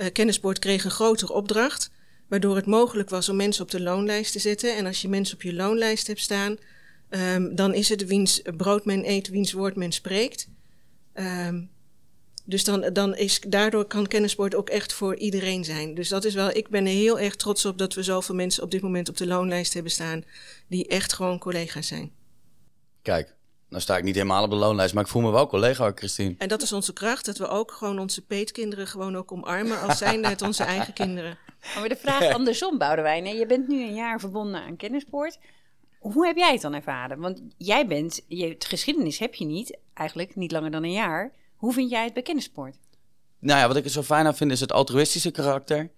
Uh, 0.00 0.06
Kennispoort 0.12 0.58
kreeg 0.58 0.84
een 0.84 0.90
grotere 0.90 1.32
opdracht, 1.32 1.90
waardoor 2.28 2.56
het 2.56 2.66
mogelijk 2.66 3.10
was 3.10 3.28
om 3.28 3.36
mensen 3.36 3.62
op 3.62 3.70
de 3.70 3.80
loonlijst 3.80 4.32
te 4.32 4.38
zetten. 4.38 4.76
En 4.76 4.86
als 4.86 5.02
je 5.02 5.08
mensen 5.08 5.34
op 5.34 5.42
je 5.42 5.54
loonlijst 5.54 6.06
hebt 6.06 6.20
staan, 6.20 6.56
um, 7.10 7.54
dan 7.54 7.74
is 7.74 7.88
het 7.88 8.06
wiens 8.06 8.42
brood 8.56 8.84
men 8.84 9.08
eet, 9.08 9.28
wiens 9.28 9.52
woord 9.52 9.76
men 9.76 9.92
spreekt. 9.92 10.48
Um, 11.14 11.70
dus 12.44 12.64
dan, 12.64 12.90
dan 12.92 13.16
is, 13.16 13.40
daardoor 13.40 13.84
kan 13.84 14.06
kennissport 14.06 14.54
ook 14.54 14.68
echt 14.68 14.92
voor 14.92 15.16
iedereen 15.16 15.64
zijn. 15.64 15.94
Dus 15.94 16.08
dat 16.08 16.24
is 16.24 16.34
wel, 16.34 16.56
ik 16.56 16.68
ben 16.68 16.86
er 16.86 16.92
heel 16.92 17.20
erg 17.20 17.36
trots 17.36 17.64
op 17.64 17.78
dat 17.78 17.94
we 17.94 18.02
zoveel 18.02 18.34
mensen 18.34 18.62
op 18.62 18.70
dit 18.70 18.82
moment 18.82 19.08
op 19.08 19.16
de 19.16 19.26
loonlijst 19.26 19.74
hebben 19.74 19.92
staan. 19.92 20.24
die 20.68 20.88
echt 20.88 21.12
gewoon 21.12 21.38
collega's 21.38 21.86
zijn. 21.86 22.12
Kijk, 23.02 23.34
nou 23.70 23.82
sta 23.82 23.96
ik 23.96 24.04
niet 24.04 24.14
helemaal 24.14 24.44
op 24.44 24.50
de 24.50 24.56
loonlijst, 24.56 24.94
maar 24.94 25.04
ik 25.04 25.10
voel 25.10 25.22
me 25.22 25.30
wel 25.30 25.46
collega, 25.46 25.92
Christine. 25.94 26.34
En 26.38 26.48
dat 26.48 26.62
is 26.62 26.72
onze 26.72 26.92
kracht, 26.92 27.24
dat 27.24 27.38
we 27.38 27.48
ook 27.48 27.72
gewoon 27.72 27.98
onze 27.98 28.22
peetkinderen 28.22 28.86
gewoon 28.86 29.16
ook 29.16 29.32
omarmen. 29.32 29.80
als 29.80 29.98
zijn 29.98 30.24
het 30.24 30.42
onze 30.42 30.64
eigen 30.64 30.92
kinderen. 30.92 31.38
Maar 31.78 31.88
de 31.88 31.96
vraag 31.96 32.32
andersom, 32.32 32.78
Boudewijn. 32.78 33.24
Je 33.24 33.46
bent 33.46 33.68
nu 33.68 33.82
een 33.82 33.94
jaar 33.94 34.20
verbonden 34.20 34.62
aan 34.62 34.76
kennissport. 34.76 35.38
Hoe 35.98 36.26
heb 36.26 36.36
jij 36.36 36.52
het 36.52 36.60
dan 36.60 36.74
ervaren? 36.74 37.18
Want 37.18 37.42
jij 37.56 37.86
bent, 37.86 38.20
je 38.26 38.54
geschiedenis 38.58 39.18
heb 39.18 39.34
je 39.34 39.44
niet, 39.44 39.78
eigenlijk 39.94 40.36
niet 40.36 40.52
langer 40.52 40.70
dan 40.70 40.82
een 40.82 40.92
jaar. 40.92 41.32
Hoe 41.56 41.72
vind 41.72 41.90
jij 41.90 42.04
het 42.04 42.14
bij 42.14 42.22
kennissport? 42.22 42.76
Nou 43.38 43.60
ja, 43.60 43.66
wat 43.66 43.76
ik 43.76 43.84
er 43.84 43.90
zo 43.90 44.02
fijn 44.02 44.26
aan 44.26 44.36
vind 44.36 44.50
is 44.50 44.60
het 44.60 44.72
altruïstische 44.72 45.30
karakter. 45.30 45.90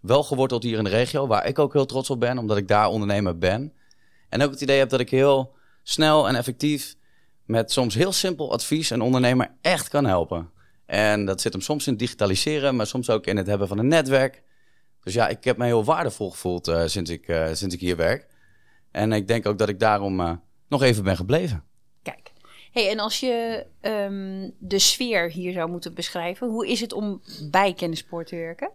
Wel 0.00 0.22
geworteld 0.22 0.62
hier 0.62 0.78
in 0.78 0.84
de 0.84 0.90
regio, 0.90 1.26
waar 1.26 1.46
ik 1.46 1.58
ook 1.58 1.72
heel 1.72 1.86
trots 1.86 2.10
op 2.10 2.20
ben, 2.20 2.38
omdat 2.38 2.56
ik 2.56 2.68
daar 2.68 2.88
ondernemer 2.88 3.38
ben. 3.38 3.72
En 4.28 4.42
ook 4.42 4.50
het 4.50 4.60
idee 4.60 4.78
heb 4.78 4.88
dat 4.88 5.00
ik 5.00 5.10
heel 5.10 5.54
snel 5.82 6.28
en 6.28 6.34
effectief 6.34 6.96
met 7.50 7.72
soms 7.72 7.94
heel 7.94 8.12
simpel 8.12 8.52
advies 8.52 8.90
een 8.90 9.00
ondernemer 9.00 9.54
echt 9.60 9.88
kan 9.88 10.04
helpen. 10.04 10.50
En 10.86 11.24
dat 11.24 11.40
zit 11.40 11.52
hem 11.52 11.62
soms 11.62 11.86
in 11.86 11.92
het 11.92 12.00
digitaliseren, 12.00 12.76
maar 12.76 12.86
soms 12.86 13.10
ook 13.10 13.26
in 13.26 13.36
het 13.36 13.46
hebben 13.46 13.68
van 13.68 13.78
een 13.78 13.88
netwerk. 13.88 14.42
Dus 15.02 15.14
ja, 15.14 15.28
ik 15.28 15.44
heb 15.44 15.56
me 15.56 15.64
heel 15.64 15.84
waardevol 15.84 16.30
gevoeld 16.30 16.68
uh, 16.68 16.86
sinds, 16.86 17.10
ik, 17.10 17.28
uh, 17.28 17.46
sinds 17.52 17.74
ik 17.74 17.80
hier 17.80 17.96
werk. 17.96 18.26
En 18.90 19.12
ik 19.12 19.28
denk 19.28 19.46
ook 19.46 19.58
dat 19.58 19.68
ik 19.68 19.78
daarom 19.78 20.20
uh, 20.20 20.32
nog 20.68 20.82
even 20.82 21.04
ben 21.04 21.16
gebleven. 21.16 21.64
Kijk, 22.02 22.32
Hey, 22.72 22.90
en 22.90 22.98
als 22.98 23.20
je 23.20 23.66
um, 23.80 24.54
de 24.58 24.78
sfeer 24.78 25.30
hier 25.30 25.52
zou 25.52 25.70
moeten 25.70 25.94
beschrijven, 25.94 26.48
hoe 26.48 26.68
is 26.68 26.80
het 26.80 26.92
om 26.92 27.22
bij 27.50 27.74
Kennispoort 27.74 28.26
te 28.26 28.36
werken? 28.36 28.70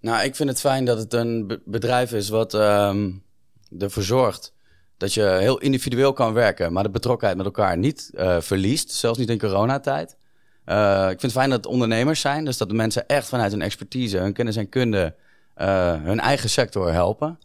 Nou, 0.00 0.24
ik 0.24 0.36
vind 0.36 0.48
het 0.48 0.60
fijn 0.60 0.84
dat 0.84 0.98
het 0.98 1.12
een 1.12 1.60
bedrijf 1.64 2.12
is 2.12 2.28
wat 2.28 2.54
um, 2.54 3.22
ervoor 3.78 4.02
zorgt 4.02 4.55
dat 4.96 5.14
je 5.14 5.22
heel 5.22 5.58
individueel 5.58 6.12
kan 6.12 6.32
werken, 6.32 6.72
maar 6.72 6.82
de 6.82 6.90
betrokkenheid 6.90 7.36
met 7.36 7.46
elkaar 7.46 7.76
niet 7.76 8.10
uh, 8.14 8.40
verliest, 8.40 8.90
zelfs 8.90 9.18
niet 9.18 9.30
in 9.30 9.38
coronatijd. 9.38 10.16
Uh, 10.66 11.02
ik 11.02 11.08
vind 11.08 11.22
het 11.22 11.32
fijn 11.32 11.50
dat 11.50 11.58
het 11.64 11.72
ondernemers 11.72 12.20
zijn, 12.20 12.44
dus 12.44 12.56
dat 12.56 12.68
de 12.68 12.74
mensen 12.74 13.06
echt 13.06 13.28
vanuit 13.28 13.52
hun 13.52 13.62
expertise, 13.62 14.18
hun 14.18 14.32
kennis 14.32 14.56
en 14.56 14.68
kunde 14.68 15.14
uh, 15.56 16.02
hun 16.02 16.20
eigen 16.20 16.50
sector 16.50 16.92
helpen. 16.92 17.38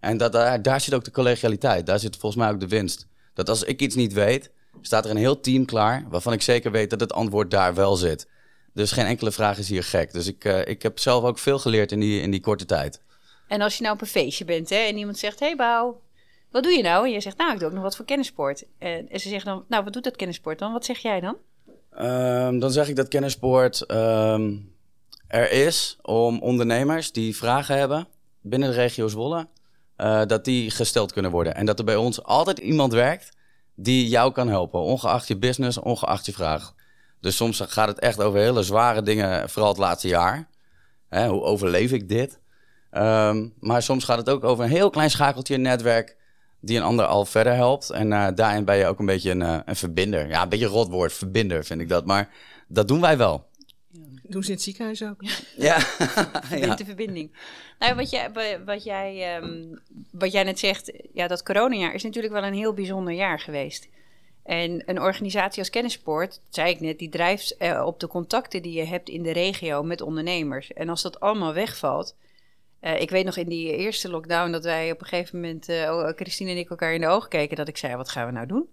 En 0.00 0.16
dat, 0.16 0.32
daar, 0.32 0.62
daar 0.62 0.80
zit 0.80 0.94
ook 0.94 1.04
de 1.04 1.10
collegialiteit, 1.10 1.86
daar 1.86 1.98
zit 1.98 2.16
volgens 2.16 2.42
mij 2.42 2.52
ook 2.52 2.60
de 2.60 2.68
winst. 2.68 3.06
Dat 3.34 3.48
als 3.48 3.62
ik 3.62 3.80
iets 3.80 3.94
niet 3.94 4.12
weet, 4.12 4.50
staat 4.80 5.04
er 5.04 5.10
een 5.10 5.16
heel 5.16 5.40
team 5.40 5.64
klaar 5.64 6.04
waarvan 6.08 6.32
ik 6.32 6.42
zeker 6.42 6.70
weet 6.70 6.90
dat 6.90 7.00
het 7.00 7.12
antwoord 7.12 7.50
daar 7.50 7.74
wel 7.74 7.96
zit. 7.96 8.28
Dus 8.74 8.92
geen 8.92 9.06
enkele 9.06 9.32
vraag 9.32 9.58
is 9.58 9.68
hier 9.68 9.84
gek. 9.84 10.12
Dus 10.12 10.26
ik, 10.26 10.44
ik 10.44 10.82
heb 10.82 10.98
zelf 10.98 11.24
ook 11.24 11.38
veel 11.38 11.58
geleerd 11.58 11.92
in 11.92 12.00
die, 12.00 12.20
in 12.20 12.30
die 12.30 12.40
korte 12.40 12.64
tijd. 12.64 13.00
En 13.48 13.60
als 13.60 13.76
je 13.76 13.82
nou 13.82 13.94
op 13.94 14.00
een 14.00 14.06
feestje 14.06 14.44
bent 14.44 14.68
hè, 14.70 14.76
en 14.76 14.96
iemand 14.96 15.18
zegt: 15.18 15.40
Hey 15.40 15.56
Bouw, 15.56 16.00
wat 16.52 16.62
doe 16.62 16.72
je 16.72 16.82
nou? 16.82 17.06
En 17.06 17.12
je 17.12 17.20
zegt: 17.20 17.38
Nou, 17.38 17.52
ik 17.52 17.58
doe 17.58 17.68
ook 17.68 17.74
nog 17.74 17.82
wat 17.82 17.96
voor 17.96 18.04
kennissport. 18.04 18.64
En 18.78 19.08
ze 19.10 19.28
zeggen 19.28 19.50
dan: 19.50 19.64
Nou, 19.68 19.84
wat 19.84 19.92
doet 19.92 20.04
dat 20.04 20.16
kennissport 20.16 20.58
dan? 20.58 20.72
Wat 20.72 20.84
zeg 20.84 20.98
jij 20.98 21.20
dan? 21.20 21.36
Um, 21.98 22.58
dan 22.58 22.70
zeg 22.70 22.88
ik 22.88 22.96
dat 22.96 23.08
kennissport 23.08 23.90
um, 23.90 24.74
er 25.26 25.50
is 25.50 25.98
om 26.02 26.40
ondernemers 26.40 27.12
die 27.12 27.36
vragen 27.36 27.76
hebben 27.76 28.06
binnen 28.40 28.68
de 28.68 28.74
regio 28.74 29.08
Zwolle, 29.08 29.48
uh, 29.96 30.22
dat 30.26 30.44
die 30.44 30.70
gesteld 30.70 31.12
kunnen 31.12 31.30
worden. 31.30 31.54
En 31.54 31.66
dat 31.66 31.78
er 31.78 31.84
bij 31.84 31.96
ons 31.96 32.22
altijd 32.22 32.58
iemand 32.58 32.92
werkt 32.92 33.36
die 33.74 34.08
jou 34.08 34.32
kan 34.32 34.48
helpen, 34.48 34.80
ongeacht 34.80 35.28
je 35.28 35.36
business, 35.36 35.78
ongeacht 35.78 36.26
je 36.26 36.32
vraag. 36.32 36.74
Dus 37.20 37.36
soms 37.36 37.60
gaat 37.60 37.88
het 37.88 37.98
echt 37.98 38.22
over 38.22 38.40
hele 38.40 38.62
zware 38.62 39.02
dingen, 39.02 39.50
vooral 39.50 39.70
het 39.70 39.80
laatste 39.80 40.08
jaar. 40.08 40.48
Hè, 41.08 41.28
hoe 41.28 41.42
overleef 41.42 41.92
ik 41.92 42.08
dit? 42.08 42.40
Um, 42.90 43.54
maar 43.60 43.82
soms 43.82 44.04
gaat 44.04 44.18
het 44.18 44.30
ook 44.30 44.44
over 44.44 44.64
een 44.64 44.70
heel 44.70 44.90
klein 44.90 45.10
schakeltje 45.10 45.56
netwerk 45.56 46.16
die 46.62 46.76
een 46.76 46.82
ander 46.82 47.06
al 47.06 47.24
verder 47.24 47.54
helpt. 47.54 47.90
En 47.90 48.10
uh, 48.10 48.28
daarin 48.34 48.64
ben 48.64 48.76
je 48.76 48.86
ook 48.86 48.98
een 48.98 49.06
beetje 49.06 49.30
een, 49.30 49.40
uh, 49.40 49.58
een 49.64 49.76
verbinder. 49.76 50.28
Ja, 50.28 50.42
een 50.42 50.48
beetje 50.48 50.64
een 50.64 50.70
rotwoord, 50.70 51.12
verbinder 51.12 51.64
vind 51.64 51.80
ik 51.80 51.88
dat. 51.88 52.06
Maar 52.06 52.30
dat 52.68 52.88
doen 52.88 53.00
wij 53.00 53.16
wel. 53.16 53.50
Doen 54.22 54.42
ze 54.42 54.48
in 54.48 54.54
het 54.54 54.64
ziekenhuis 54.64 55.02
ook? 55.02 55.22
Ja. 55.56 55.78
ja. 56.50 56.74
de 56.74 56.84
verbinding. 56.84 57.32
Nou, 57.78 57.94
wat 57.94 58.10
jij, 58.10 58.30
wat, 58.64 58.84
jij, 58.84 59.36
um, 59.36 59.80
wat 60.10 60.32
jij 60.32 60.42
net 60.42 60.58
zegt, 60.58 60.92
ja, 61.12 61.26
dat 61.26 61.42
coronajaar 61.42 61.94
is 61.94 62.02
natuurlijk 62.02 62.34
wel 62.34 62.44
een 62.44 62.54
heel 62.54 62.72
bijzonder 62.72 63.14
jaar 63.14 63.40
geweest. 63.40 63.88
En 64.42 64.82
een 64.86 65.00
organisatie 65.00 65.58
als 65.58 65.70
Kennissport, 65.70 66.40
zei 66.50 66.70
ik 66.70 66.80
net, 66.80 66.98
die 66.98 67.08
drijft 67.08 67.54
uh, 67.58 67.82
op 67.86 68.00
de 68.00 68.06
contacten 68.06 68.62
die 68.62 68.72
je 68.72 68.84
hebt 68.84 69.08
in 69.08 69.22
de 69.22 69.32
regio 69.32 69.82
met 69.82 70.00
ondernemers. 70.00 70.72
En 70.72 70.88
als 70.88 71.02
dat 71.02 71.20
allemaal 71.20 71.54
wegvalt, 71.54 72.16
Eh, 72.82 73.00
ik 73.00 73.10
weet 73.10 73.24
nog 73.24 73.36
in 73.36 73.48
die 73.48 73.76
eerste 73.76 74.10
lockdown 74.10 74.50
dat 74.50 74.64
wij 74.64 74.90
op 74.90 75.00
een 75.00 75.06
gegeven 75.06 75.40
moment, 75.40 75.68
uh, 75.68 76.08
Christine 76.08 76.50
en 76.50 76.56
ik, 76.56 76.70
elkaar 76.70 76.94
in 76.94 77.00
de 77.00 77.06
ogen 77.06 77.28
keken. 77.28 77.56
Dat 77.56 77.68
ik 77.68 77.76
zei: 77.76 77.96
Wat 77.96 78.08
gaan 78.08 78.26
we 78.26 78.32
nou 78.32 78.46
doen? 78.46 78.68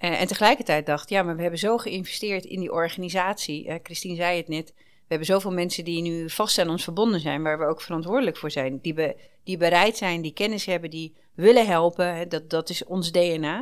Uh, 0.00 0.20
en 0.20 0.26
tegelijkertijd 0.26 0.86
dacht 0.86 1.08
ja, 1.08 1.22
maar 1.22 1.36
we 1.36 1.42
hebben 1.42 1.58
zo 1.58 1.78
geïnvesteerd 1.78 2.44
in 2.44 2.60
die 2.60 2.72
organisatie. 2.72 3.80
Christine 3.82 4.14
zei 4.14 4.36
het 4.36 4.48
net. 4.48 4.72
We 4.76 5.16
hebben 5.16 5.26
zoveel 5.26 5.52
mensen 5.52 5.84
die 5.84 6.02
nu 6.02 6.30
vast 6.30 6.58
aan 6.58 6.70
ons 6.70 6.84
verbonden 6.84 7.20
zijn, 7.20 7.42
waar 7.42 7.58
we 7.58 7.64
ook 7.64 7.80
verantwoordelijk 7.80 8.36
voor 8.36 8.50
zijn. 8.50 8.78
Die, 8.82 8.94
be, 8.94 9.16
die 9.44 9.56
bereid 9.56 9.96
zijn, 9.96 10.22
die 10.22 10.32
kennis 10.32 10.64
hebben, 10.64 10.90
die 10.90 11.14
willen 11.34 11.66
helpen. 11.66 12.28
Dat, 12.28 12.50
dat 12.50 12.70
is 12.70 12.84
ons 12.84 13.12
DNA. 13.12 13.58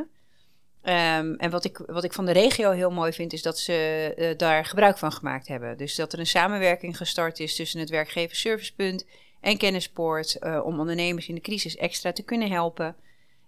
Um, 0.83 1.35
en 1.35 1.49
wat 1.49 1.65
ik, 1.65 1.77
wat 1.77 2.03
ik 2.03 2.13
van 2.13 2.25
de 2.25 2.31
regio 2.31 2.71
heel 2.71 2.91
mooi 2.91 3.13
vind, 3.13 3.33
is 3.33 3.41
dat 3.41 3.59
ze 3.59 4.33
daar 4.37 4.65
gebruik 4.65 4.97
van 4.97 5.11
gemaakt 5.11 5.47
hebben. 5.47 5.77
Dus 5.77 5.95
dat 5.95 6.13
er 6.13 6.19
een 6.19 6.27
samenwerking 6.27 6.97
gestart 6.97 7.39
is 7.39 7.55
tussen 7.55 7.79
het 7.79 7.89
werkgeversservicepunt 7.89 9.05
en 9.39 9.57
Kennispoort. 9.57 10.37
Uh, 10.39 10.65
om 10.65 10.79
ondernemers 10.79 11.27
in 11.27 11.35
de 11.35 11.41
crisis 11.41 11.75
extra 11.75 12.11
te 12.11 12.23
kunnen 12.23 12.51
helpen. 12.51 12.95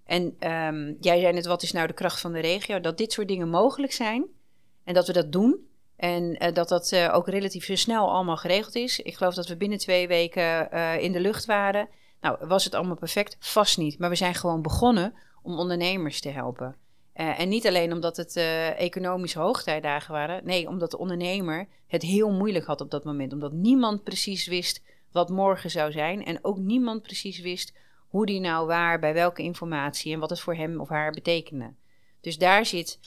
En 0.05 0.23
um, 0.23 0.97
jij 0.99 1.19
zei 1.19 1.33
net, 1.33 1.45
wat 1.45 1.63
is 1.63 1.71
nou 1.71 1.87
de 1.87 1.93
kracht 1.93 2.19
van 2.19 2.31
de 2.31 2.39
regio? 2.39 2.79
Dat 2.79 2.97
dit 2.97 3.11
soort 3.11 3.27
dingen 3.27 3.49
mogelijk 3.49 3.93
zijn 3.93 4.25
en 4.83 4.93
dat 4.93 5.07
we 5.07 5.13
dat 5.13 5.31
doen. 5.31 5.69
En 5.95 6.43
uh, 6.43 6.53
dat 6.53 6.69
dat 6.69 6.91
uh, 6.91 7.13
ook 7.13 7.27
relatief 7.27 7.69
snel 7.73 8.11
allemaal 8.11 8.37
geregeld 8.37 8.75
is. 8.75 8.99
Ik 8.99 9.15
geloof 9.15 9.33
dat 9.33 9.47
we 9.47 9.57
binnen 9.57 9.77
twee 9.77 10.07
weken 10.07 10.71
in 11.01 11.11
de 11.11 11.19
lucht 11.19 11.45
waren. 11.45 11.87
Nou, 12.21 12.47
was 12.47 12.63
het 12.63 12.73
allemaal 12.73 12.95
perfect? 12.95 13.35
Vast 13.39 13.77
niet. 13.77 13.99
Maar 13.99 14.09
we 14.09 14.15
zijn 14.15 14.35
gewoon 14.35 14.61
begonnen 14.61 15.13
om 15.41 15.59
ondernemers 15.59 16.21
te 16.21 16.29
helpen. 16.29 16.75
en 17.13 17.49
niet 17.49 17.67
alleen 17.67 17.93
omdat 17.93 18.17
het 18.17 18.35
economische 18.77 19.39
hoogtijdagen 19.39 20.13
waren. 20.13 20.45
Nee, 20.45 20.67
omdat 20.67 20.91
de 20.91 20.97
ondernemer 20.97 21.67
het 21.87 22.01
heel 22.01 22.31
moeilijk 22.31 22.65
had 22.65 22.81
op 22.81 22.91
dat 22.91 23.03
moment. 23.03 23.33
Omdat 23.33 23.51
niemand 23.51 24.03
precies 24.03 24.47
wist 24.47 24.81
wat 25.11 25.29
morgen 25.29 25.69
zou 25.69 25.91
zijn. 25.91 26.25
En 26.25 26.39
ook 26.41 26.57
niemand 26.57 27.01
precies 27.01 27.39
wist 27.39 27.73
hoe 28.07 28.25
die 28.25 28.39
nou 28.39 28.67
waar, 28.67 28.99
bij 28.99 29.13
welke 29.13 29.41
informatie 29.41 30.13
en 30.13 30.19
wat 30.19 30.29
het 30.29 30.39
voor 30.39 30.55
hem 30.55 30.79
of 30.79 30.89
haar 30.89 31.11
betekende. 31.11 31.73
Dus 32.21 32.37
daar 32.37 32.65
zit 32.65 32.99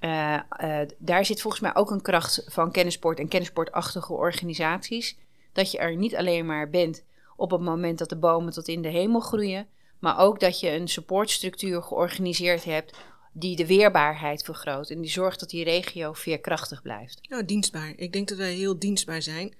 uh, 0.00 0.38
uh, 0.62 0.80
daar 0.98 1.24
zit 1.24 1.40
volgens 1.40 1.62
mij 1.62 1.74
ook 1.74 1.90
een 1.90 2.02
kracht 2.02 2.44
van 2.46 2.72
kennisport 2.72 3.18
en 3.18 3.28
kennisportachtige 3.28 4.12
organisaties. 4.12 5.16
Dat 5.52 5.70
je 5.70 5.78
er 5.78 5.96
niet 5.96 6.16
alleen 6.16 6.46
maar 6.46 6.70
bent 6.70 7.04
op 7.36 7.50
het 7.50 7.60
moment 7.60 7.98
dat 7.98 8.08
de 8.08 8.16
bomen 8.16 8.52
tot 8.52 8.68
in 8.68 8.82
de 8.82 8.88
hemel 8.88 9.20
groeien, 9.20 9.68
maar 9.98 10.18
ook 10.18 10.40
dat 10.40 10.60
je 10.60 10.70
een 10.70 10.88
supportstructuur 10.88 11.82
georganiseerd 11.82 12.64
hebt 12.64 12.98
die 13.32 13.56
de 13.56 13.66
weerbaarheid 13.66 14.42
vergroot 14.42 14.90
en 14.90 15.00
die 15.00 15.10
zorgt 15.10 15.40
dat 15.40 15.50
die 15.50 15.64
regio 15.64 16.12
veerkrachtig 16.12 16.82
blijft. 16.82 17.20
Nou, 17.28 17.44
dienstbaar. 17.44 17.92
Ik 17.96 18.12
denk 18.12 18.28
dat 18.28 18.38
wij 18.38 18.52
heel 18.52 18.78
dienstbaar 18.78 19.22
zijn 19.22 19.54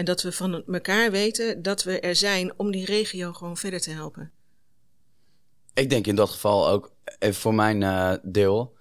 en 0.00 0.06
dat 0.06 0.22
we 0.22 0.32
van 0.32 0.64
elkaar 0.66 1.10
weten 1.10 1.62
dat 1.62 1.82
we 1.82 2.00
er 2.00 2.16
zijn 2.16 2.52
om 2.56 2.70
die 2.70 2.84
regio 2.84 3.32
gewoon 3.32 3.56
verder 3.56 3.80
te 3.80 3.90
helpen. 3.90 4.30
Ik 5.74 5.90
denk 5.90 6.06
in 6.06 6.14
dat 6.14 6.30
geval 6.30 6.68
ook, 6.68 6.92
even 7.18 7.40
voor 7.40 7.54
mijn 7.54 7.80
uh, 7.80 8.12
deel, 8.22 8.76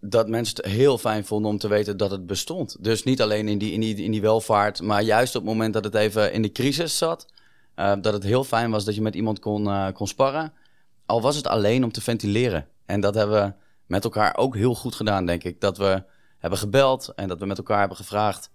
dat 0.00 0.28
mensen 0.28 0.56
het 0.56 0.64
heel 0.64 0.98
fijn 0.98 1.24
vonden 1.24 1.50
om 1.50 1.58
te 1.58 1.68
weten 1.68 1.96
dat 1.96 2.10
het 2.10 2.26
bestond. 2.26 2.76
Dus 2.84 3.02
niet 3.02 3.22
alleen 3.22 3.48
in 3.48 3.58
die, 3.58 3.72
in 3.72 3.80
die, 3.80 3.96
in 3.96 4.10
die 4.10 4.20
welvaart, 4.20 4.82
maar 4.82 5.02
juist 5.02 5.34
op 5.34 5.42
het 5.42 5.50
moment 5.50 5.72
dat 5.72 5.84
het 5.84 5.94
even 5.94 6.32
in 6.32 6.42
de 6.42 6.52
crisis 6.52 6.98
zat. 6.98 7.26
Uh, 7.76 7.92
dat 8.00 8.12
het 8.12 8.22
heel 8.22 8.44
fijn 8.44 8.70
was 8.70 8.84
dat 8.84 8.94
je 8.94 9.02
met 9.02 9.14
iemand 9.14 9.38
kon, 9.38 9.66
uh, 9.66 9.92
kon 9.92 10.06
sparren. 10.06 10.52
Al 11.06 11.20
was 11.20 11.36
het 11.36 11.46
alleen 11.46 11.84
om 11.84 11.92
te 11.92 12.00
ventileren. 12.00 12.68
En 12.86 13.00
dat 13.00 13.14
hebben 13.14 13.44
we 13.44 13.52
met 13.86 14.04
elkaar 14.04 14.36
ook 14.36 14.54
heel 14.54 14.74
goed 14.74 14.94
gedaan, 14.94 15.26
denk 15.26 15.44
ik. 15.44 15.60
Dat 15.60 15.78
we 15.78 16.02
hebben 16.38 16.58
gebeld 16.58 17.12
en 17.14 17.28
dat 17.28 17.38
we 17.38 17.46
met 17.46 17.58
elkaar 17.58 17.78
hebben 17.78 17.96
gevraagd... 17.96 18.50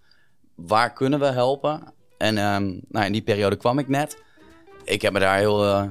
waar 0.56 0.94
kunnen 0.94 1.20
we 1.20 1.26
helpen? 1.26 1.94
En 2.18 2.38
um, 2.38 2.82
nou, 2.88 3.06
in 3.06 3.12
die 3.12 3.22
periode 3.22 3.56
kwam 3.56 3.80
ik 3.80 3.88
net. 3.88 4.24
Ik 4.84 5.02
heb 5.02 5.14
me 5.14 5.20
daar 5.20 5.38
heel, 5.38 5.64
uh, 5.66 5.84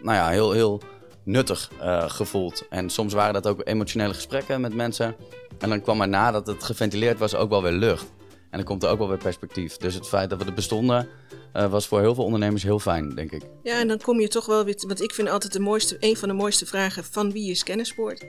nou 0.00 0.16
ja, 0.16 0.28
heel, 0.28 0.52
heel 0.52 0.82
nuttig 1.24 1.70
uh, 1.80 2.10
gevoeld. 2.10 2.66
En 2.70 2.90
soms 2.90 3.12
waren 3.12 3.34
dat 3.34 3.46
ook 3.46 3.60
emotionele 3.64 4.14
gesprekken 4.14 4.60
met 4.60 4.74
mensen. 4.74 5.16
En 5.58 5.68
dan 5.68 5.80
kwam 5.80 6.00
er 6.00 6.08
nadat 6.08 6.46
het 6.46 6.64
geventileerd 6.64 7.18
was 7.18 7.34
ook 7.34 7.50
wel 7.50 7.62
weer 7.62 7.72
lucht. 7.72 8.14
En 8.50 8.58
dan 8.58 8.64
komt 8.64 8.82
er 8.82 8.90
ook 8.90 8.98
wel 8.98 9.08
weer 9.08 9.18
perspectief. 9.18 9.76
Dus 9.76 9.94
het 9.94 10.08
feit 10.08 10.30
dat 10.30 10.38
we 10.38 10.44
er 10.44 10.54
bestonden 10.54 11.08
uh, 11.54 11.70
was 11.70 11.86
voor 11.86 12.00
heel 12.00 12.14
veel 12.14 12.24
ondernemers 12.24 12.62
heel 12.62 12.78
fijn, 12.78 13.14
denk 13.14 13.32
ik. 13.32 13.42
Ja, 13.62 13.80
en 13.80 13.88
dan 13.88 14.00
kom 14.00 14.20
je 14.20 14.28
toch 14.28 14.46
wel 14.46 14.64
weer... 14.64 14.82
Want 14.86 15.02
ik 15.02 15.14
vind 15.14 15.28
altijd 15.28 15.52
de 15.52 15.60
mooiste, 15.60 15.96
een 16.00 16.16
van 16.16 16.28
de 16.28 16.34
mooiste 16.34 16.66
vragen 16.66 17.04
van 17.04 17.32
wie 17.32 17.50
is 17.50 17.62
kennissport? 17.62 18.26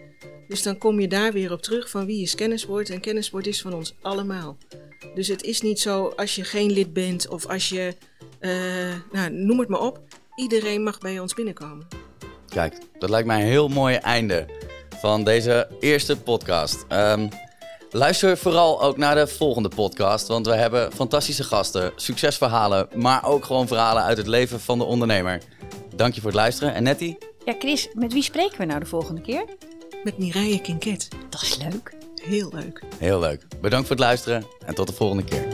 Dus 0.47 0.63
dan 0.63 0.77
kom 0.77 0.99
je 0.99 1.07
daar 1.07 1.31
weer 1.31 1.51
op 1.51 1.61
terug 1.61 1.89
van 1.89 2.05
wie 2.05 2.21
is 2.21 2.35
kennissport? 2.35 2.89
En 2.89 2.99
kennissport 2.99 3.47
is 3.47 3.61
van 3.61 3.73
ons 3.73 3.95
allemaal. 4.01 4.57
Dus 5.13 5.27
het 5.27 5.43
is 5.43 5.61
niet 5.61 5.79
zo 5.79 6.13
als 6.15 6.35
je 6.35 6.43
geen 6.43 6.71
lid 6.71 6.93
bent 6.93 7.27
of 7.27 7.45
als 7.45 7.69
je... 7.69 7.95
Uh, 8.39 8.51
nou, 9.11 9.31
noem 9.31 9.59
het 9.59 9.69
maar 9.69 9.81
op. 9.81 9.99
Iedereen 10.35 10.83
mag 10.83 10.99
bij 10.99 11.19
ons 11.19 11.33
binnenkomen. 11.33 11.87
Kijk, 12.47 12.77
dat 12.99 13.09
lijkt 13.09 13.27
mij 13.27 13.41
een 13.41 13.47
heel 13.47 13.67
mooi 13.67 13.95
einde 13.95 14.45
van 14.99 15.23
deze 15.23 15.67
eerste 15.79 16.17
podcast. 16.17 16.85
Um, 16.89 17.29
luister 17.91 18.37
vooral 18.37 18.81
ook 18.81 18.97
naar 18.97 19.15
de 19.15 19.27
volgende 19.27 19.69
podcast, 19.69 20.27
want 20.27 20.45
we 20.45 20.55
hebben 20.55 20.91
fantastische 20.93 21.43
gasten, 21.43 21.91
succesverhalen, 21.95 22.87
maar 22.95 23.25
ook 23.25 23.45
gewoon 23.45 23.67
verhalen 23.67 24.03
uit 24.03 24.17
het 24.17 24.27
leven 24.27 24.59
van 24.59 24.77
de 24.77 24.83
ondernemer. 24.83 25.41
Dank 25.95 26.13
je 26.13 26.21
voor 26.21 26.29
het 26.29 26.39
luisteren. 26.39 26.73
En 26.73 26.83
Nettie? 26.83 27.17
Ja, 27.45 27.55
Chris, 27.59 27.89
met 27.93 28.13
wie 28.13 28.23
spreken 28.23 28.57
we 28.57 28.65
nou 28.65 28.79
de 28.79 28.85
volgende 28.85 29.21
keer? 29.21 29.45
Met 30.03 30.17
Mireille 30.17 30.61
Kinket. 30.61 31.07
Dat 31.29 31.41
is 31.41 31.57
leuk. 31.57 31.93
Heel 32.21 32.51
leuk. 32.53 32.81
Heel 32.97 33.19
leuk. 33.19 33.41
Bedankt 33.61 33.87
voor 33.87 33.95
het 33.95 34.05
luisteren 34.05 34.45
en 34.65 34.75
tot 34.75 34.87
de 34.87 34.93
volgende 34.93 35.23
keer. 35.23 35.47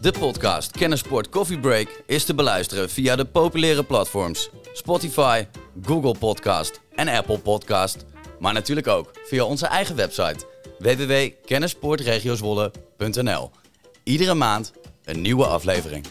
De 0.00 0.12
podcast 0.18 0.70
Kennisport 0.70 1.28
Coffee 1.28 1.58
Break 1.58 2.02
is 2.06 2.24
te 2.24 2.34
beluisteren 2.34 2.90
via 2.90 3.16
de 3.16 3.24
populaire 3.24 3.84
platforms 3.84 4.50
Spotify, 4.72 5.44
Google 5.82 6.14
Podcast 6.18 6.80
en 6.94 7.08
Apple 7.08 7.38
Podcast. 7.38 8.04
Maar 8.38 8.52
natuurlijk 8.52 8.86
ook 8.86 9.10
via 9.24 9.44
onze 9.44 9.66
eigen 9.66 9.96
website 9.96 10.46
www.kennisportregiozwolle.nl. 10.78 13.50
Iedere 14.02 14.34
maand 14.34 14.72
een 15.04 15.20
nieuwe 15.20 15.46
aflevering. 15.46 16.06